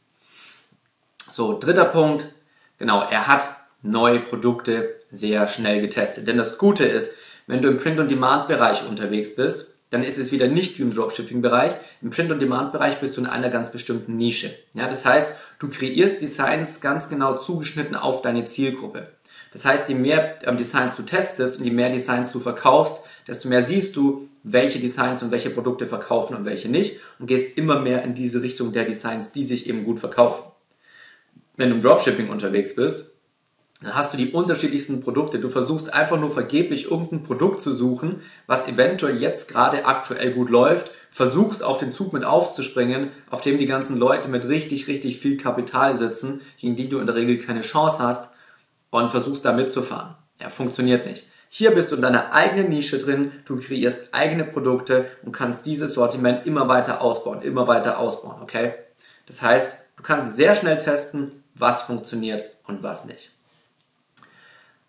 So, 1.30 1.58
dritter 1.58 1.84
Punkt, 1.84 2.24
genau, 2.78 3.02
er 3.02 3.26
hat 3.26 3.56
neue 3.82 4.20
Produkte 4.20 4.96
sehr 5.10 5.48
schnell 5.48 5.80
getestet. 5.80 6.26
Denn 6.26 6.36
das 6.36 6.58
Gute 6.58 6.84
ist, 6.84 7.14
wenn 7.46 7.62
du 7.62 7.68
im 7.68 7.78
Print-on-Demand-Bereich 7.78 8.86
unterwegs 8.86 9.34
bist, 9.34 9.74
dann 9.90 10.02
ist 10.02 10.18
es 10.18 10.32
wieder 10.32 10.48
nicht 10.48 10.78
wie 10.78 10.82
im 10.82 10.94
Dropshipping-Bereich. 10.94 11.72
Im 12.02 12.10
Print-on-Demand-Bereich 12.10 13.00
bist 13.00 13.16
du 13.16 13.22
in 13.22 13.26
einer 13.26 13.48
ganz 13.48 13.72
bestimmten 13.72 14.16
Nische. 14.16 14.54
Ja, 14.74 14.86
das 14.86 15.04
heißt, 15.04 15.34
du 15.58 15.68
kreierst 15.70 16.20
Designs 16.20 16.80
ganz 16.80 17.08
genau 17.08 17.38
zugeschnitten 17.38 17.96
auf 17.96 18.20
deine 18.20 18.46
Zielgruppe. 18.46 19.08
Das 19.52 19.64
heißt, 19.64 19.88
je 19.88 19.94
mehr 19.94 20.38
ähm, 20.46 20.58
Designs 20.58 20.96
du 20.96 21.04
testest 21.04 21.58
und 21.58 21.64
je 21.64 21.70
mehr 21.70 21.90
Designs 21.90 22.32
du 22.32 22.40
verkaufst, 22.40 23.02
desto 23.26 23.48
mehr 23.48 23.62
siehst 23.62 23.96
du, 23.96 24.28
welche 24.52 24.78
Designs 24.78 25.22
und 25.22 25.30
welche 25.30 25.50
Produkte 25.50 25.86
verkaufen 25.86 26.36
und 26.36 26.44
welche 26.44 26.68
nicht 26.68 27.00
und 27.18 27.26
gehst 27.26 27.56
immer 27.56 27.80
mehr 27.80 28.02
in 28.02 28.14
diese 28.14 28.42
Richtung 28.42 28.72
der 28.72 28.84
Designs, 28.84 29.32
die 29.32 29.44
sich 29.44 29.68
eben 29.68 29.84
gut 29.84 30.00
verkaufen. 30.00 30.44
Wenn 31.56 31.70
du 31.70 31.76
im 31.76 31.82
Dropshipping 31.82 32.28
unterwegs 32.28 32.76
bist, 32.76 33.12
dann 33.80 33.94
hast 33.94 34.12
du 34.12 34.16
die 34.16 34.32
unterschiedlichsten 34.32 35.02
Produkte. 35.02 35.38
Du 35.38 35.48
versuchst 35.48 35.92
einfach 35.92 36.18
nur 36.18 36.30
vergeblich 36.30 36.90
irgendein 36.90 37.22
Produkt 37.22 37.62
zu 37.62 37.72
suchen, 37.72 38.22
was 38.46 38.68
eventuell 38.68 39.20
jetzt 39.20 39.50
gerade 39.50 39.86
aktuell 39.86 40.32
gut 40.32 40.50
läuft, 40.50 40.90
versuchst 41.10 41.62
auf 41.62 41.78
den 41.78 41.92
Zug 41.92 42.12
mit 42.12 42.24
aufzuspringen, 42.24 43.10
auf 43.30 43.40
dem 43.40 43.58
die 43.58 43.66
ganzen 43.66 43.96
Leute 43.96 44.28
mit 44.28 44.48
richtig, 44.48 44.88
richtig 44.88 45.18
viel 45.18 45.36
Kapital 45.36 45.94
sitzen, 45.94 46.40
gegen 46.58 46.76
die 46.76 46.88
du 46.88 46.98
in 46.98 47.06
der 47.06 47.14
Regel 47.14 47.38
keine 47.38 47.60
Chance 47.60 48.00
hast 48.00 48.32
und 48.90 49.10
versuchst 49.10 49.44
da 49.44 49.52
mitzufahren. 49.52 50.16
Ja, 50.40 50.50
funktioniert 50.50 51.06
nicht. 51.06 51.28
Hier 51.50 51.70
bist 51.70 51.90
du 51.90 51.96
in 51.96 52.02
deiner 52.02 52.32
eigenen 52.32 52.68
Nische 52.68 52.98
drin, 52.98 53.32
du 53.46 53.58
kreierst 53.58 54.12
eigene 54.12 54.44
Produkte 54.44 55.10
und 55.22 55.32
kannst 55.32 55.64
dieses 55.66 55.94
Sortiment 55.94 56.46
immer 56.46 56.68
weiter 56.68 57.00
ausbauen, 57.00 57.42
immer 57.42 57.66
weiter 57.66 57.98
ausbauen, 57.98 58.42
okay? 58.42 58.74
Das 59.26 59.42
heißt, 59.42 59.78
du 59.96 60.02
kannst 60.02 60.36
sehr 60.36 60.54
schnell 60.54 60.78
testen, 60.78 61.42
was 61.54 61.82
funktioniert 61.82 62.44
und 62.66 62.82
was 62.82 63.06
nicht. 63.06 63.30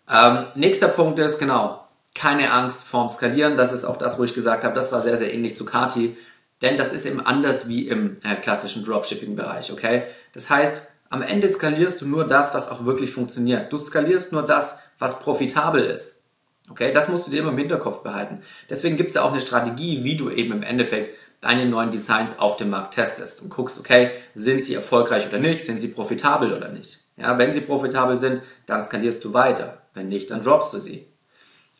Ähm, 0.08 0.46
nächster 0.54 0.88
Punkt 0.88 1.18
ist, 1.18 1.38
genau, 1.38 1.86
keine 2.14 2.52
Angst 2.52 2.84
vorm 2.84 3.08
Skalieren. 3.08 3.56
Das 3.56 3.72
ist 3.72 3.84
auch 3.84 3.96
das, 3.96 4.18
wo 4.18 4.24
ich 4.24 4.34
gesagt 4.34 4.64
habe, 4.64 4.74
das 4.74 4.92
war 4.92 5.00
sehr, 5.00 5.16
sehr 5.16 5.32
ähnlich 5.32 5.56
zu 5.56 5.64
Kati. 5.64 6.16
Denn 6.62 6.76
das 6.76 6.92
ist 6.92 7.06
eben 7.06 7.24
anders 7.24 7.68
wie 7.68 7.88
im 7.88 8.18
äh, 8.22 8.34
klassischen 8.34 8.84
Dropshipping-Bereich, 8.84 9.72
okay? 9.72 10.02
Das 10.34 10.50
heißt, 10.50 10.82
am 11.08 11.22
Ende 11.22 11.48
skalierst 11.48 12.02
du 12.02 12.06
nur 12.06 12.28
das, 12.28 12.52
was 12.52 12.70
auch 12.70 12.84
wirklich 12.84 13.12
funktioniert. 13.12 13.72
Du 13.72 13.78
skalierst 13.78 14.32
nur 14.32 14.42
das, 14.42 14.80
was 14.98 15.20
profitabel 15.20 15.82
ist. 15.82 16.19
Okay, 16.68 16.92
das 16.92 17.08
musst 17.08 17.26
du 17.26 17.30
dir 17.30 17.40
immer 17.40 17.50
im 17.50 17.58
Hinterkopf 17.58 18.02
behalten. 18.02 18.42
Deswegen 18.68 18.96
gibt 18.96 19.08
es 19.08 19.14
ja 19.14 19.22
auch 19.22 19.32
eine 19.32 19.40
Strategie, 19.40 20.04
wie 20.04 20.16
du 20.16 20.30
eben 20.30 20.52
im 20.52 20.62
Endeffekt 20.62 21.16
deine 21.40 21.66
neuen 21.66 21.90
Designs 21.90 22.38
auf 22.38 22.56
dem 22.56 22.70
Markt 22.70 22.94
testest 22.94 23.42
und 23.42 23.48
guckst, 23.48 23.78
okay, 23.78 24.10
sind 24.34 24.62
sie 24.62 24.74
erfolgreich 24.74 25.26
oder 25.26 25.38
nicht, 25.38 25.64
sind 25.64 25.80
sie 25.80 25.88
profitabel 25.88 26.52
oder 26.52 26.68
nicht. 26.68 27.00
Ja, 27.16 27.38
wenn 27.38 27.52
sie 27.52 27.62
profitabel 27.62 28.16
sind, 28.16 28.42
dann 28.66 28.82
skalierst 28.82 29.24
du 29.24 29.32
weiter. 29.32 29.82
Wenn 29.94 30.08
nicht, 30.08 30.30
dann 30.30 30.42
droppst 30.42 30.72
du 30.74 30.80
sie. 30.80 31.06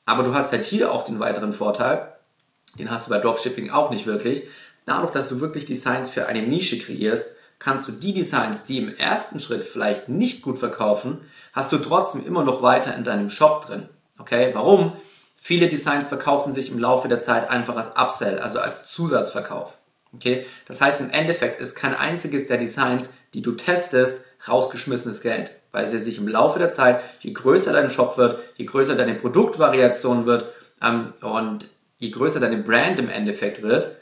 Aber 0.06 0.22
du 0.22 0.34
hast 0.34 0.52
halt 0.52 0.64
hier 0.64 0.92
auch 0.92 1.04
den 1.04 1.20
weiteren 1.20 1.52
Vorteil, 1.52 2.12
den 2.78 2.90
hast 2.90 3.06
du 3.06 3.10
bei 3.10 3.18
Dropshipping 3.18 3.70
auch 3.70 3.90
nicht 3.90 4.06
wirklich. 4.06 4.42
Dadurch, 4.87 5.12
dass 5.12 5.28
du 5.28 5.40
wirklich 5.40 5.66
Designs 5.66 6.10
für 6.10 6.26
eine 6.26 6.42
Nische 6.42 6.78
kreierst, 6.78 7.34
kannst 7.58 7.87
du 7.87 7.92
die 7.92 8.14
Designs, 8.14 8.64
die 8.64 8.78
im 8.78 8.94
ersten 8.94 9.38
Schritt 9.38 9.62
vielleicht 9.62 10.08
nicht 10.08 10.42
gut 10.42 10.58
verkaufen, 10.58 11.20
hast 11.52 11.70
du 11.72 11.78
trotzdem 11.78 12.26
immer 12.26 12.42
noch 12.42 12.62
weiter 12.62 12.96
in 12.96 13.04
deinem 13.04 13.30
Shop 13.30 13.66
drin. 13.66 13.88
Okay, 14.20 14.50
warum? 14.52 14.92
Viele 15.36 15.68
Designs 15.68 16.08
verkaufen 16.08 16.52
sich 16.52 16.70
im 16.70 16.78
Laufe 16.78 17.08
der 17.08 17.20
Zeit 17.20 17.48
einfach 17.48 17.76
als 17.76 17.92
Upsell, 17.96 18.38
also 18.38 18.60
als 18.60 18.90
Zusatzverkauf. 18.90 19.78
Okay? 20.14 20.46
Das 20.66 20.80
heißt, 20.80 21.00
im 21.00 21.10
Endeffekt 21.10 21.60
ist 21.60 21.74
kein 21.74 21.94
einziges 21.94 22.46
der 22.46 22.58
Designs, 22.58 23.14
die 23.32 23.42
du 23.42 23.52
testest, 23.52 24.24
rausgeschmissenes 24.46 25.22
Geld, 25.22 25.52
weil 25.72 25.86
sie 25.86 25.98
sich 25.98 26.18
im 26.18 26.28
Laufe 26.28 26.58
der 26.58 26.70
Zeit, 26.70 27.00
je 27.20 27.32
größer 27.32 27.72
dein 27.72 27.90
Shop 27.90 28.16
wird, 28.16 28.42
je 28.56 28.66
größer 28.66 28.96
deine 28.96 29.14
Produktvariation 29.14 30.26
wird 30.26 30.52
ähm, 30.82 31.12
und 31.22 31.66
je 31.98 32.10
größer 32.10 32.40
deine 32.40 32.58
Brand 32.58 32.98
im 32.98 33.10
Endeffekt 33.10 33.62
wird, 33.62 33.96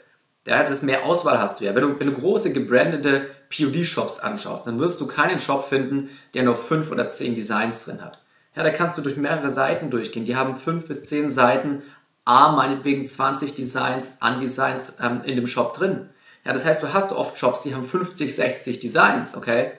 ja, 0.47 0.63
desto 0.63 0.85
mehr 0.85 1.05
Auswahl 1.05 1.39
hast 1.39 1.59
du 1.59 1.65
ja. 1.65 1.75
Wenn 1.75 1.83
du, 1.83 1.99
wenn 1.99 2.07
du 2.07 2.13
große 2.13 2.53
gebrandete 2.53 3.29
POD-Shops 3.49 4.19
anschaust, 4.19 4.65
dann 4.65 4.79
wirst 4.79 4.99
du 4.99 5.07
keinen 5.07 5.39
Shop 5.39 5.67
finden, 5.67 6.09
der 6.33 6.43
nur 6.43 6.55
fünf 6.55 6.91
oder 6.91 7.09
zehn 7.09 7.35
Designs 7.35 7.85
drin 7.85 8.03
hat. 8.03 8.19
Ja, 8.55 8.63
da 8.63 8.71
kannst 8.71 8.97
du 8.97 9.01
durch 9.01 9.17
mehrere 9.17 9.49
Seiten 9.49 9.89
durchgehen. 9.89 10.25
Die 10.25 10.35
haben 10.35 10.55
fünf 10.55 10.87
bis 10.87 11.03
zehn 11.03 11.31
Seiten, 11.31 11.83
a 12.25 12.51
meinetwegen 12.51 13.07
20 13.07 13.55
Designs 13.55 14.17
an 14.19 14.39
Designs 14.39 14.95
ähm, 15.01 15.21
in 15.23 15.35
dem 15.35 15.47
Shop 15.47 15.75
drin. 15.75 16.09
Ja, 16.45 16.53
das 16.53 16.65
heißt, 16.65 16.81
du 16.81 16.93
hast 16.93 17.11
oft 17.11 17.37
Shops, 17.37 17.63
die 17.63 17.75
haben 17.75 17.85
50, 17.85 18.33
60 18.35 18.79
Designs, 18.79 19.35
okay? 19.35 19.71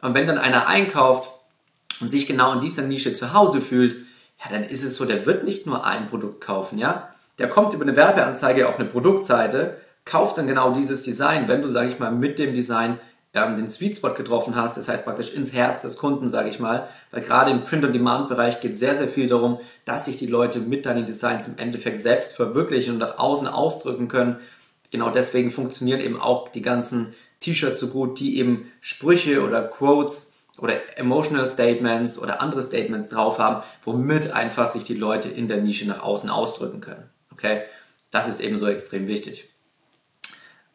Und 0.00 0.14
wenn 0.14 0.26
dann 0.26 0.38
einer 0.38 0.66
einkauft 0.66 1.30
und 2.00 2.10
sich 2.10 2.26
genau 2.26 2.52
in 2.54 2.60
dieser 2.60 2.82
Nische 2.82 3.14
zu 3.14 3.32
Hause 3.32 3.60
fühlt, 3.60 3.94
ja, 4.42 4.50
dann 4.50 4.64
ist 4.64 4.82
es 4.82 4.96
so, 4.96 5.04
der 5.04 5.26
wird 5.26 5.44
nicht 5.44 5.66
nur 5.66 5.86
ein 5.86 6.08
Produkt 6.08 6.40
kaufen, 6.42 6.78
ja? 6.78 7.08
Der 7.38 7.48
kommt 7.48 7.72
über 7.72 7.82
eine 7.82 7.96
Werbeanzeige 7.96 8.68
auf 8.68 8.78
eine 8.78 8.88
Produktseite, 8.88 9.78
kauft 10.04 10.38
dann 10.38 10.46
genau 10.46 10.72
dieses 10.72 11.02
Design, 11.02 11.48
wenn 11.48 11.62
du, 11.62 11.68
sage 11.68 11.90
ich 11.90 11.98
mal, 11.98 12.10
mit 12.10 12.38
dem 12.38 12.54
Design 12.54 12.98
ähm, 13.34 13.56
den 13.56 13.68
Sweet 13.68 13.96
Spot 13.96 14.14
getroffen 14.14 14.56
hast, 14.56 14.76
das 14.76 14.88
heißt 14.88 15.04
praktisch 15.04 15.32
ins 15.32 15.52
Herz 15.52 15.82
des 15.82 15.96
Kunden, 15.96 16.28
sage 16.28 16.50
ich 16.50 16.58
mal, 16.58 16.88
weil 17.10 17.22
gerade 17.22 17.50
im 17.50 17.64
Print-on-Demand-Bereich 17.64 18.60
geht 18.60 18.76
sehr, 18.76 18.94
sehr 18.94 19.08
viel 19.08 19.26
darum, 19.26 19.58
dass 19.84 20.04
sich 20.04 20.16
die 20.16 20.26
Leute 20.26 20.60
mit 20.60 20.84
deinen 20.84 21.06
Designs 21.06 21.48
im 21.48 21.58
Endeffekt 21.58 22.00
selbst 22.00 22.36
verwirklichen 22.36 22.94
und 22.94 22.98
nach 22.98 23.18
außen 23.18 23.48
ausdrücken 23.48 24.08
können. 24.08 24.36
Genau 24.90 25.10
deswegen 25.10 25.50
funktionieren 25.50 26.00
eben 26.00 26.20
auch 26.20 26.48
die 26.48 26.62
ganzen 26.62 27.14
T-Shirts 27.40 27.80
so 27.80 27.88
gut, 27.88 28.20
die 28.20 28.38
eben 28.38 28.70
Sprüche 28.80 29.42
oder 29.42 29.62
Quotes 29.62 30.34
oder 30.58 30.98
Emotional 30.98 31.46
Statements 31.46 32.18
oder 32.18 32.40
andere 32.40 32.62
Statements 32.62 33.08
drauf 33.08 33.38
haben, 33.38 33.62
womit 33.82 34.32
einfach 34.32 34.68
sich 34.68 34.84
die 34.84 34.94
Leute 34.94 35.28
in 35.28 35.48
der 35.48 35.56
Nische 35.56 35.88
nach 35.88 36.02
außen 36.02 36.28
ausdrücken 36.28 36.80
können. 36.80 37.08
Okay? 37.32 37.62
Das 38.10 38.28
ist 38.28 38.40
eben 38.40 38.58
so 38.58 38.66
extrem 38.68 39.08
wichtig. 39.08 39.48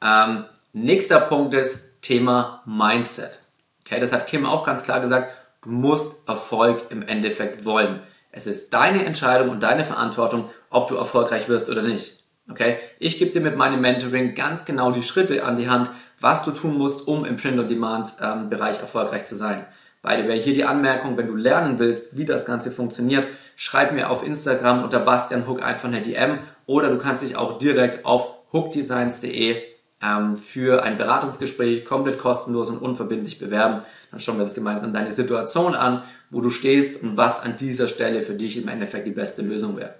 Ähm, 0.02 0.46
nächster 0.74 1.20
Punkt 1.22 1.54
ist 1.54 1.87
Thema 2.08 2.62
Mindset. 2.66 3.40
Okay, 3.86 4.00
das 4.00 4.14
hat 4.14 4.28
Kim 4.28 4.46
auch 4.46 4.64
ganz 4.64 4.84
klar 4.84 5.02
gesagt. 5.02 5.30
Du 5.62 5.70
musst 5.70 6.26
Erfolg 6.26 6.86
im 6.90 7.02
Endeffekt 7.02 7.66
wollen. 7.66 8.00
Es 8.32 8.48
ist 8.48 8.74
deine 8.74 9.04
Entscheidung 9.04 9.50
und 9.50 9.62
deine 9.62 9.84
Verantwortung, 9.84 10.50
ob 10.70 10.88
du 10.88 10.96
erfolgreich 10.96 11.50
wirst 11.50 11.70
oder 11.70 11.82
nicht. 11.82 12.24
Okay? 12.50 12.78
Ich 13.00 13.18
gebe 13.18 13.32
dir 13.32 13.42
mit 13.42 13.58
meinem 13.58 13.82
Mentoring 13.82 14.36
ganz 14.36 14.64
genau 14.64 14.92
die 14.92 15.04
Schritte 15.04 15.44
an 15.44 15.58
die 15.58 15.70
Hand, 15.70 15.90
was 16.22 16.46
du 16.46 16.52
tun 16.52 16.78
musst, 16.78 17.06
um 17.10 17.26
im 17.26 17.36
Print-on-Demand-Bereich 17.36 18.76
ähm, 18.78 18.82
erfolgreich 18.82 19.26
zu 19.26 19.36
sein. 19.36 19.66
By 20.02 20.16
the 20.16 20.30
way, 20.30 20.42
hier 20.42 20.54
die 20.54 20.64
Anmerkung, 20.64 21.18
wenn 21.18 21.28
du 21.28 21.36
lernen 21.36 21.78
willst, 21.78 22.16
wie 22.16 22.24
das 22.24 22.46
Ganze 22.46 22.72
funktioniert, 22.72 23.28
schreib 23.58 23.92
mir 23.92 24.10
auf 24.10 24.26
Instagram 24.26 24.82
unter 24.82 25.02
Bastian 25.02 25.46
Hook 25.46 25.62
einfach 25.62 25.90
eine 25.90 26.02
DM 26.02 26.40
oder 26.68 26.90
du 26.90 27.00
kannst 27.00 27.22
dich 27.22 27.36
auch 27.36 27.58
direkt 27.58 28.06
auf 28.06 28.28
hookdesigns.de 28.54 29.77
ähm, 30.02 30.38
für 30.38 30.84
ein 30.84 30.98
Beratungsgespräch 30.98 31.86
komplett 31.86 32.20
kostenlos 32.20 32.70
und 32.70 32.78
unverbindlich 32.78 33.40
bewerben. 33.40 33.82
Dann 34.12 34.20
schauen 34.20 34.38
wir 34.38 34.44
uns 34.44 34.56
gemeinsam 34.56 34.94
deine 34.94 35.12
Situation 35.12 35.76
an, 35.76 36.04
wo 36.30 36.42
du 36.42 36.50
stehst 36.50 37.02
und 37.04 37.18
was 37.18 37.42
an 37.42 37.58
dieser 37.58 37.88
Stelle 37.88 38.22
für 38.22 38.36
dich 38.36 38.58
im 38.58 38.68
Endeffekt 38.68 39.08
die 39.08 39.12
beste 39.12 39.42
Lösung 39.42 39.78
wäre. 39.78 39.96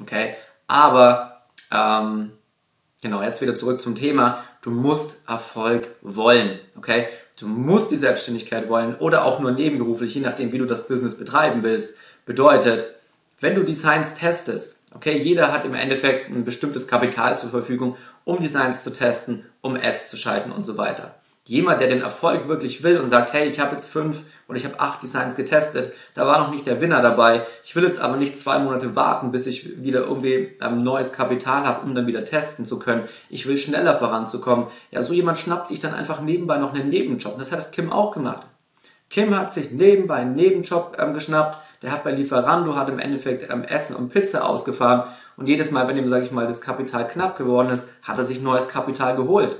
Okay, 0.00 0.34
aber 0.66 1.42
ähm, 1.70 2.32
genau, 3.02 3.22
jetzt 3.22 3.42
wieder 3.42 3.56
zurück 3.56 3.80
zum 3.80 3.94
Thema 3.94 4.44
du 4.62 4.70
musst 4.70 5.28
Erfolg 5.28 5.88
wollen. 6.00 6.58
Okay? 6.76 7.08
Du 7.38 7.46
musst 7.46 7.90
die 7.90 7.96
Selbstständigkeit 7.96 8.68
wollen 8.68 8.94
oder 8.96 9.24
auch 9.24 9.40
nur 9.40 9.52
nebenberuflich, 9.52 10.14
je 10.14 10.22
nachdem, 10.22 10.52
wie 10.52 10.58
du 10.58 10.66
das 10.66 10.88
Business 10.88 11.18
betreiben 11.18 11.62
willst. 11.62 11.96
Bedeutet, 12.24 12.86
wenn 13.40 13.56
du 13.56 13.64
Designs 13.64 14.14
testest, 14.14 14.84
okay, 14.94 15.18
jeder 15.18 15.52
hat 15.52 15.64
im 15.64 15.74
Endeffekt 15.74 16.30
ein 16.30 16.44
bestimmtes 16.44 16.86
Kapital 16.86 17.36
zur 17.36 17.50
Verfügung, 17.50 17.96
um 18.24 18.40
Designs 18.40 18.82
zu 18.82 18.92
testen, 18.92 19.44
um 19.60 19.76
Ads 19.76 20.10
zu 20.10 20.16
schalten 20.16 20.52
und 20.52 20.64
so 20.64 20.76
weiter. 20.78 21.14
Jemand, 21.44 21.80
der 21.80 21.88
den 21.88 22.02
Erfolg 22.02 22.46
wirklich 22.46 22.84
will 22.84 22.98
und 22.98 23.08
sagt, 23.08 23.32
hey, 23.32 23.48
ich 23.48 23.58
habe 23.58 23.72
jetzt 23.72 23.90
fünf 23.90 24.20
oder 24.46 24.58
ich 24.58 24.64
habe 24.64 24.78
acht 24.78 25.02
Designs 25.02 25.34
getestet, 25.34 25.92
da 26.14 26.24
war 26.24 26.38
noch 26.38 26.52
nicht 26.52 26.66
der 26.66 26.80
Winner 26.80 27.02
dabei. 27.02 27.44
Ich 27.64 27.74
will 27.74 27.82
jetzt 27.82 28.00
aber 28.00 28.16
nicht 28.16 28.38
zwei 28.38 28.60
Monate 28.60 28.94
warten, 28.94 29.32
bis 29.32 29.46
ich 29.46 29.82
wieder 29.82 30.02
irgendwie 30.02 30.56
ähm, 30.60 30.78
neues 30.78 31.12
Kapital 31.12 31.66
habe, 31.66 31.84
um 31.84 31.96
dann 31.96 32.06
wieder 32.06 32.24
testen 32.24 32.64
zu 32.64 32.78
können. 32.78 33.08
Ich 33.28 33.46
will 33.46 33.58
schneller 33.58 33.94
voranzukommen. 33.94 34.68
Ja, 34.92 35.02
so 35.02 35.12
jemand 35.12 35.40
schnappt 35.40 35.66
sich 35.66 35.80
dann 35.80 35.94
einfach 35.94 36.20
nebenbei 36.20 36.58
noch 36.58 36.74
einen 36.74 36.90
Nebenjob. 36.90 37.38
Das 37.38 37.50
hat 37.50 37.72
Kim 37.72 37.90
auch 37.90 38.12
gemacht. 38.12 38.46
Kim 39.10 39.36
hat 39.36 39.52
sich 39.52 39.72
nebenbei 39.72 40.16
einen 40.16 40.36
Nebenjob 40.36 40.96
ähm, 40.98 41.12
geschnappt. 41.12 41.58
Der 41.82 41.90
hat 41.90 42.04
bei 42.04 42.12
Lieferando 42.12 42.76
hat 42.76 42.88
im 42.88 42.98
Endeffekt 42.98 43.50
ähm, 43.50 43.64
Essen 43.64 43.96
und 43.96 44.10
Pizza 44.10 44.48
ausgefahren 44.48 45.10
und 45.42 45.48
jedes 45.48 45.70
Mal, 45.70 45.86
wenn 45.88 45.96
ihm, 45.96 46.08
sage 46.08 46.24
ich 46.24 46.32
mal, 46.32 46.46
das 46.46 46.60
Kapital 46.60 47.06
knapp 47.08 47.36
geworden 47.36 47.70
ist, 47.70 47.88
hat 48.02 48.18
er 48.18 48.24
sich 48.24 48.40
neues 48.40 48.68
Kapital 48.68 49.16
geholt 49.16 49.56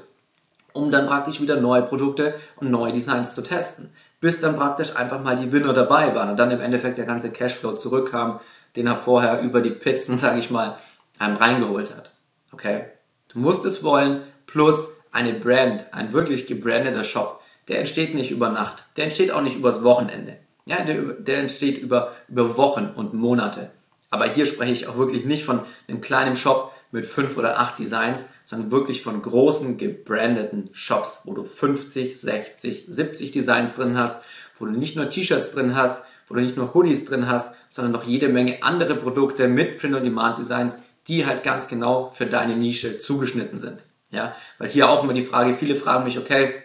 um 0.73 0.91
dann 0.91 1.07
praktisch 1.07 1.41
wieder 1.41 1.61
neue 1.61 1.83
Produkte 1.83 2.35
und 2.57 2.71
neue 2.71 2.93
Designs 2.93 3.35
zu 3.35 3.43
testen. 3.43 3.91
Bis 4.21 4.41
dann 4.41 4.57
praktisch 4.57 4.97
einfach 4.97 5.23
mal 5.23 5.37
die 5.37 5.51
Winner 5.51 5.73
dabei 5.73 6.15
waren 6.15 6.31
und 6.31 6.37
dann 6.39 6.51
im 6.51 6.61
Endeffekt 6.61 6.99
der 6.99 7.07
ganze 7.07 7.33
Cashflow 7.33 7.73
zurückkam, 7.73 8.41
den 8.77 8.87
er 8.87 8.97
vorher 8.97 9.41
über 9.41 9.61
die 9.61 9.71
Pizzen, 9.71 10.17
sage 10.17 10.39
ich 10.39 10.51
mal, 10.51 10.79
einem 11.19 11.37
reingeholt 11.37 11.95
hat. 11.95 12.11
Okay? 12.53 12.87
Du 13.29 13.39
musst 13.39 13.65
es 13.65 13.83
wollen, 13.83 14.23
plus 14.47 14.97
eine 15.11 15.35
Brand, 15.35 15.93
ein 15.93 16.13
wirklich 16.13 16.47
gebrandeter 16.47 17.05
Shop, 17.05 17.41
der 17.69 17.79
entsteht 17.79 18.15
nicht 18.15 18.31
über 18.31 18.49
Nacht, 18.49 18.85
der 18.97 19.05
entsteht 19.05 19.31
auch 19.31 19.43
nicht 19.43 19.57
übers 19.57 19.83
Wochenende. 19.83 20.39
Ja, 20.65 20.85
der, 20.85 21.03
der 21.15 21.39
entsteht 21.39 21.79
über, 21.79 22.13
über 22.29 22.57
Wochen 22.57 22.91
und 22.95 23.15
Monate. 23.15 23.71
Aber 24.13 24.27
hier 24.27 24.47
spreche 24.47 24.73
ich 24.73 24.87
auch 24.87 24.97
wirklich 24.97 25.25
nicht 25.25 25.45
von 25.45 25.63
einem 25.89 26.01
kleinen 26.01 26.37
Shop, 26.37 26.73
mit 26.93 27.07
fünf 27.07 27.37
oder 27.37 27.59
acht 27.59 27.79
Designs, 27.79 28.27
sondern 28.45 28.71
wirklich 28.71 29.03
von 29.03 29.21
großen 29.21 29.79
gebrandeten 29.79 30.69
Shops, 30.73 31.23
wo 31.25 31.33
du 31.33 31.43
50, 31.43 32.21
60, 32.21 32.85
70 32.87 33.33
Designs 33.33 33.75
drin 33.75 33.99
hast, 33.99 34.23
wo 34.59 34.67
du 34.67 34.73
nicht 34.73 34.95
nur 34.95 35.11
T-Shirts 35.11 35.53
drin 35.53 35.75
hast, 35.75 36.05
wo 36.29 36.35
du 36.35 36.41
nicht 36.41 36.57
nur 36.57 36.75
Hoodies 36.75 37.07
drin 37.07 37.29
hast, 37.29 37.55
sondern 37.71 37.93
noch 37.93 38.05
jede 38.05 38.29
Menge 38.29 38.63
andere 38.63 38.95
Produkte 38.95 39.49
mit 39.49 39.79
Print-on-Demand-Designs, 39.79 40.83
die 41.09 41.27
halt 41.27 41.43
ganz 41.43 41.67
genau 41.67 42.11
für 42.15 42.27
deine 42.27 42.57
Nische 42.57 43.01
zugeschnitten 43.01 43.59
sind. 43.59 43.85
Ja, 44.11 44.37
weil 44.59 44.69
hier 44.69 44.91
auch 44.91 45.03
immer 45.03 45.15
die 45.15 45.23
Frage, 45.23 45.55
viele 45.55 45.75
fragen 45.75 46.05
mich, 46.05 46.19
okay, 46.19 46.63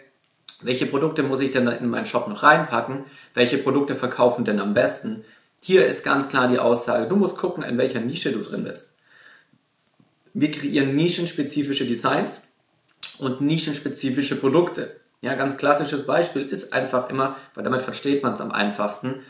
welche 0.61 0.85
Produkte 0.85 1.23
muss 1.23 1.39
ich 1.39 1.51
denn 1.51 1.67
in 1.67 1.89
meinen 1.89 2.05
Shop 2.05 2.27
noch 2.27 2.43
reinpacken? 2.43 3.05
Welche 3.33 3.57
Produkte 3.57 3.95
verkaufen 3.95 4.43
denn 4.43 4.59
am 4.59 4.73
besten? 4.73 5.23
Hier 5.61 5.85
ist 5.87 6.03
ganz 6.03 6.29
klar 6.29 6.47
die 6.47 6.59
Aussage, 6.59 7.07
du 7.07 7.15
musst 7.15 7.37
gucken, 7.37 7.63
in 7.63 7.77
welcher 7.77 7.99
Nische 7.99 8.31
du 8.31 8.41
drin 8.41 8.63
bist. 8.63 8.95
Wir 10.33 10.51
kreieren 10.51 10.95
nischenspezifische 10.95 11.85
Designs 11.85 12.41
und 13.17 13.41
nischenspezifische 13.41 14.35
Produkte. 14.35 14.99
Ja, 15.21 15.33
ganz 15.33 15.57
klassisches 15.57 16.05
Beispiel 16.05 16.43
ist 16.43 16.73
einfach 16.73 17.09
immer, 17.09 17.37
weil 17.55 17.63
damit 17.63 17.81
versteht 17.81 18.21
man 18.21 18.33
es 18.33 18.41
am 18.41 18.51
einfachsten, 18.51 19.23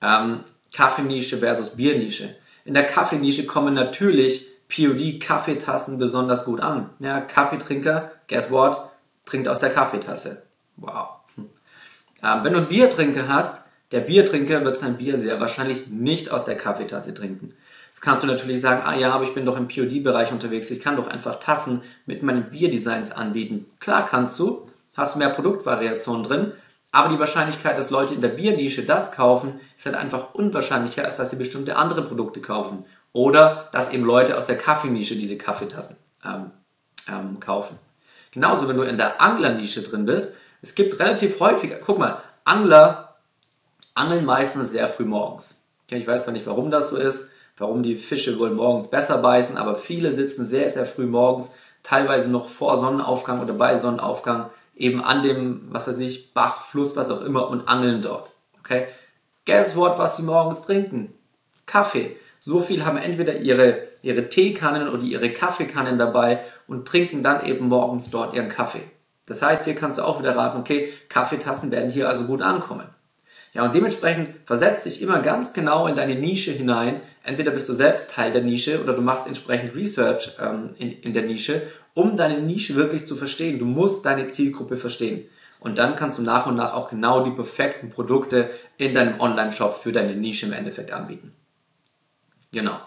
ähm, 0.00 0.44
Kaffeenische 0.72 1.38
versus 1.38 1.70
Biernische. 1.70 2.36
In 2.64 2.74
der 2.74 2.86
Kaffeenische 2.86 3.44
kommen 3.44 3.74
natürlich 3.74 4.46
POD-Kaffeetassen 4.68 5.98
besonders 5.98 6.44
gut 6.44 6.60
an. 6.60 6.90
Ja, 7.00 7.20
Kaffeetrinker, 7.20 8.12
guess 8.28 8.50
what, 8.50 8.90
trinkt 9.26 9.48
aus 9.48 9.60
der 9.60 9.70
Kaffeetasse. 9.70 10.42
Wow. 10.76 11.08
Ähm, 11.36 12.44
wenn 12.44 12.52
du 12.52 12.58
einen 12.58 12.68
Biertrinker 12.68 13.28
hast, 13.28 13.62
der 13.92 14.00
Biertrinker 14.00 14.64
wird 14.64 14.78
sein 14.78 14.96
Bier 14.96 15.18
sehr 15.18 15.40
wahrscheinlich 15.40 15.88
nicht 15.88 16.30
aus 16.30 16.44
der 16.44 16.56
Kaffeetasse 16.56 17.14
trinken. 17.14 17.54
Jetzt 17.88 18.02
kannst 18.02 18.22
du 18.22 18.28
natürlich 18.28 18.60
sagen, 18.60 18.82
ah 18.84 18.94
ja, 18.94 19.12
aber 19.12 19.24
ich 19.24 19.34
bin 19.34 19.44
doch 19.44 19.56
im 19.56 19.66
POD-Bereich 19.66 20.30
unterwegs, 20.30 20.70
ich 20.70 20.80
kann 20.80 20.96
doch 20.96 21.08
einfach 21.08 21.40
Tassen 21.40 21.82
mit 22.06 22.22
meinen 22.22 22.50
Bierdesigns 22.50 23.10
anbieten. 23.10 23.66
Klar 23.80 24.06
kannst 24.06 24.38
du, 24.38 24.66
hast 24.96 25.14
du 25.14 25.18
mehr 25.18 25.30
Produktvariationen 25.30 26.22
drin, 26.22 26.52
aber 26.92 27.08
die 27.08 27.18
Wahrscheinlichkeit, 27.18 27.78
dass 27.78 27.90
Leute 27.90 28.14
in 28.14 28.20
der 28.20 28.28
Biernische 28.28 28.84
das 28.84 29.12
kaufen, 29.12 29.60
ist 29.76 29.86
halt 29.86 29.96
einfach 29.96 30.34
unwahrscheinlicher, 30.34 31.04
als 31.04 31.16
dass 31.16 31.30
sie 31.30 31.36
bestimmte 31.36 31.76
andere 31.76 32.02
Produkte 32.02 32.40
kaufen. 32.40 32.84
Oder 33.12 33.68
dass 33.72 33.92
eben 33.92 34.04
Leute 34.04 34.36
aus 34.36 34.46
der 34.46 34.56
Kaffeenische 34.56 35.16
diese 35.16 35.36
Kaffeetassen 35.36 35.96
ähm, 36.24 36.50
ähm, 37.08 37.40
kaufen. 37.40 37.76
Genauso, 38.32 38.68
wenn 38.68 38.76
du 38.76 38.82
in 38.82 38.96
der 38.96 39.20
Anglernische 39.20 39.82
drin 39.82 40.04
bist, 40.04 40.34
es 40.62 40.74
gibt 40.74 40.98
relativ 41.00 41.40
häufig, 41.40 41.72
guck 41.84 41.98
mal, 41.98 42.22
Angler 42.44 43.09
angeln 43.94 44.24
meistens 44.24 44.70
sehr 44.70 44.88
früh 44.88 45.04
morgens. 45.04 45.66
Ich 45.88 46.06
weiß 46.06 46.24
zwar 46.24 46.32
nicht, 46.32 46.46
warum 46.46 46.70
das 46.70 46.90
so 46.90 46.96
ist, 46.96 47.32
warum 47.58 47.82
die 47.82 47.96
Fische 47.96 48.38
wohl 48.38 48.50
morgens 48.50 48.88
besser 48.88 49.18
beißen, 49.18 49.56
aber 49.56 49.76
viele 49.76 50.12
sitzen 50.12 50.46
sehr, 50.46 50.70
sehr 50.70 50.86
früh 50.86 51.06
morgens, 51.06 51.52
teilweise 51.82 52.30
noch 52.30 52.48
vor 52.48 52.76
Sonnenaufgang 52.76 53.40
oder 53.42 53.54
bei 53.54 53.76
Sonnenaufgang, 53.76 54.50
eben 54.76 55.02
an 55.02 55.22
dem, 55.22 55.68
was 55.70 55.86
weiß 55.86 55.98
ich, 55.98 56.32
Bach, 56.32 56.62
Fluss, 56.62 56.96
was 56.96 57.10
auch 57.10 57.22
immer 57.22 57.48
und 57.48 57.68
angeln 57.68 58.02
dort. 58.02 58.30
Okay? 58.60 58.86
Guess 59.44 59.76
what, 59.76 59.98
was 59.98 60.16
sie 60.16 60.22
morgens 60.22 60.62
trinken? 60.62 61.12
Kaffee. 61.66 62.16
So 62.38 62.60
viel 62.60 62.84
haben 62.86 62.96
entweder 62.96 63.36
ihre, 63.36 63.88
ihre 64.00 64.28
Teekannen 64.28 64.88
oder 64.88 65.02
ihre 65.02 65.30
Kaffeekannen 65.30 65.98
dabei 65.98 66.44
und 66.66 66.88
trinken 66.88 67.22
dann 67.22 67.44
eben 67.44 67.68
morgens 67.68 68.10
dort 68.10 68.32
ihren 68.32 68.48
Kaffee. 68.48 68.84
Das 69.26 69.42
heißt, 69.42 69.64
hier 69.64 69.74
kannst 69.74 69.98
du 69.98 70.02
auch 70.02 70.18
wieder 70.18 70.34
raten, 70.34 70.58
okay, 70.58 70.92
Kaffeetassen 71.08 71.70
werden 71.70 71.90
hier 71.90 72.08
also 72.08 72.24
gut 72.24 72.40
ankommen. 72.40 72.88
Ja, 73.52 73.64
und 73.64 73.74
dementsprechend 73.74 74.30
versetzt 74.44 74.86
dich 74.86 75.02
immer 75.02 75.20
ganz 75.20 75.52
genau 75.52 75.86
in 75.86 75.96
deine 75.96 76.14
Nische 76.14 76.52
hinein. 76.52 77.00
Entweder 77.24 77.50
bist 77.50 77.68
du 77.68 77.72
selbst 77.72 78.12
Teil 78.12 78.32
der 78.32 78.42
Nische 78.42 78.80
oder 78.82 78.92
du 78.92 79.02
machst 79.02 79.26
entsprechend 79.26 79.74
Research 79.74 80.32
ähm, 80.40 80.70
in, 80.78 80.92
in 81.00 81.12
der 81.12 81.24
Nische, 81.24 81.62
um 81.94 82.16
deine 82.16 82.40
Nische 82.40 82.76
wirklich 82.76 83.04
zu 83.06 83.16
verstehen. 83.16 83.58
Du 83.58 83.64
musst 83.64 84.06
deine 84.06 84.28
Zielgruppe 84.28 84.76
verstehen. 84.76 85.26
Und 85.58 85.78
dann 85.78 85.96
kannst 85.96 86.18
du 86.18 86.22
nach 86.22 86.46
und 86.46 86.56
nach 86.56 86.72
auch 86.72 86.88
genau 86.88 87.24
die 87.24 87.32
perfekten 87.32 87.90
Produkte 87.90 88.50
in 88.78 88.94
deinem 88.94 89.20
Online-Shop 89.20 89.76
für 89.76 89.92
deine 89.92 90.14
Nische 90.14 90.46
im 90.46 90.52
Endeffekt 90.52 90.92
anbieten. 90.92 91.34
Genau. 92.52 92.80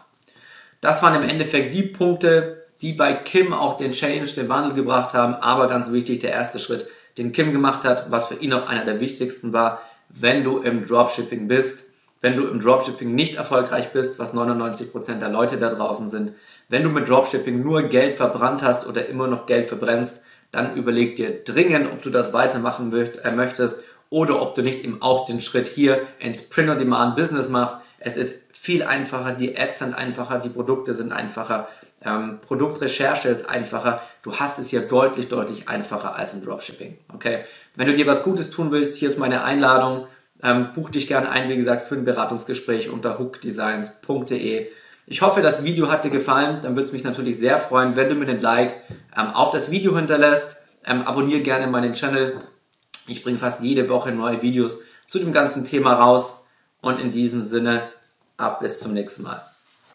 Das 0.81 1.03
waren 1.03 1.21
im 1.21 1.29
Endeffekt 1.29 1.73
die 1.73 1.83
Punkte, 1.83 2.65
die 2.81 2.93
bei 2.93 3.13
Kim 3.13 3.53
auch 3.53 3.77
den 3.77 3.91
Change, 3.91 4.33
den 4.33 4.49
Wandel 4.49 4.73
gebracht 4.73 5.13
haben. 5.13 5.35
Aber 5.35 5.67
ganz 5.67 5.91
wichtig, 5.91 6.19
der 6.19 6.31
erste 6.31 6.59
Schritt, 6.59 6.87
den 7.17 7.31
Kim 7.31 7.51
gemacht 7.51 7.85
hat, 7.85 8.09
was 8.09 8.27
für 8.27 8.35
ihn 8.35 8.53
auch 8.53 8.67
einer 8.67 8.85
der 8.85 8.99
wichtigsten 8.99 9.53
war, 9.53 9.81
wenn 10.09 10.43
du 10.43 10.59
im 10.59 10.85
Dropshipping 10.85 11.47
bist, 11.47 11.85
wenn 12.21 12.35
du 12.35 12.47
im 12.47 12.59
Dropshipping 12.59 13.13
nicht 13.13 13.35
erfolgreich 13.35 13.91
bist, 13.91 14.19
was 14.19 14.33
99% 14.33 15.19
der 15.19 15.29
Leute 15.29 15.57
da 15.57 15.69
draußen 15.69 16.07
sind, 16.07 16.33
wenn 16.69 16.83
du 16.83 16.89
mit 16.89 17.09
Dropshipping 17.09 17.61
nur 17.61 17.83
Geld 17.83 18.13
verbrannt 18.13 18.63
hast 18.63 18.87
oder 18.87 19.07
immer 19.07 19.27
noch 19.27 19.45
Geld 19.45 19.65
verbrennst, 19.65 20.23
dann 20.51 20.75
überleg 20.75 21.15
dir 21.15 21.43
dringend, 21.43 21.91
ob 21.91 22.01
du 22.01 22.09
das 22.09 22.31
weitermachen 22.31 22.93
äh, 22.93 23.31
möchtest 23.31 23.79
oder 24.09 24.41
ob 24.41 24.55
du 24.55 24.61
nicht 24.61 24.83
eben 24.85 25.01
auch 25.01 25.25
den 25.25 25.41
Schritt 25.41 25.67
hier 25.67 26.03
ins 26.19 26.47
Print-on-Demand-Business 26.49 27.49
machst. 27.49 27.75
Es 27.99 28.15
ist 28.15 28.42
viel 28.63 28.81
einfacher, 28.81 29.33
die 29.33 29.57
Ads 29.57 29.79
sind 29.79 29.93
einfacher, 29.93 30.39
die 30.39 30.47
Produkte 30.47 30.93
sind 30.93 31.11
einfacher, 31.11 31.67
ähm, 32.01 32.39
Produktrecherche 32.39 33.27
ist 33.27 33.49
einfacher. 33.49 34.01
Du 34.21 34.37
hast 34.37 34.57
es 34.57 34.69
hier 34.69 34.87
deutlich, 34.87 35.27
deutlich 35.27 35.67
einfacher 35.67 36.15
als 36.15 36.33
im 36.33 36.45
Dropshipping. 36.45 36.97
Okay? 37.13 37.39
Wenn 37.75 37.87
du 37.87 37.95
dir 37.95 38.07
was 38.07 38.23
Gutes 38.23 38.51
tun 38.51 38.71
willst, 38.71 38.95
hier 38.95 39.09
ist 39.09 39.19
meine 39.19 39.43
Einladung. 39.43 40.07
Ähm, 40.41 40.69
buch 40.73 40.89
dich 40.89 41.07
gerne 41.07 41.29
ein, 41.29 41.49
wie 41.49 41.57
gesagt, 41.57 41.81
für 41.81 41.95
ein 41.95 42.05
Beratungsgespräch 42.05 42.89
unter 42.89 43.19
hookdesigns.de. 43.19 44.69
Ich 45.07 45.21
hoffe, 45.21 45.41
das 45.41 45.65
Video 45.65 45.91
hat 45.91 46.05
dir 46.05 46.11
gefallen. 46.11 46.59
Dann 46.61 46.77
würde 46.77 46.87
es 46.87 46.93
mich 46.93 47.03
natürlich 47.03 47.37
sehr 47.37 47.57
freuen, 47.57 47.97
wenn 47.97 48.07
du 48.07 48.15
mir 48.15 48.27
den 48.27 48.39
Like 48.39 48.75
ähm, 49.17 49.27
auf 49.27 49.51
das 49.51 49.71
Video 49.71 49.93
hinterlässt. 49.97 50.61
Ähm, 50.85 51.01
abonniere 51.01 51.41
gerne 51.41 51.67
meinen 51.67 51.91
Channel. 51.91 52.35
Ich 53.09 53.23
bringe 53.23 53.39
fast 53.39 53.61
jede 53.61 53.89
Woche 53.89 54.13
neue 54.13 54.41
Videos 54.41 54.83
zu 55.09 55.19
dem 55.19 55.33
ganzen 55.33 55.65
Thema 55.65 55.95
raus. 55.95 56.45
Und 56.79 57.01
in 57.01 57.11
diesem 57.11 57.41
Sinne, 57.41 57.89
ab 58.37 58.59
bis 58.59 58.79
zum 58.79 58.93
nächsten 58.93 59.23
Mal. 59.23 59.52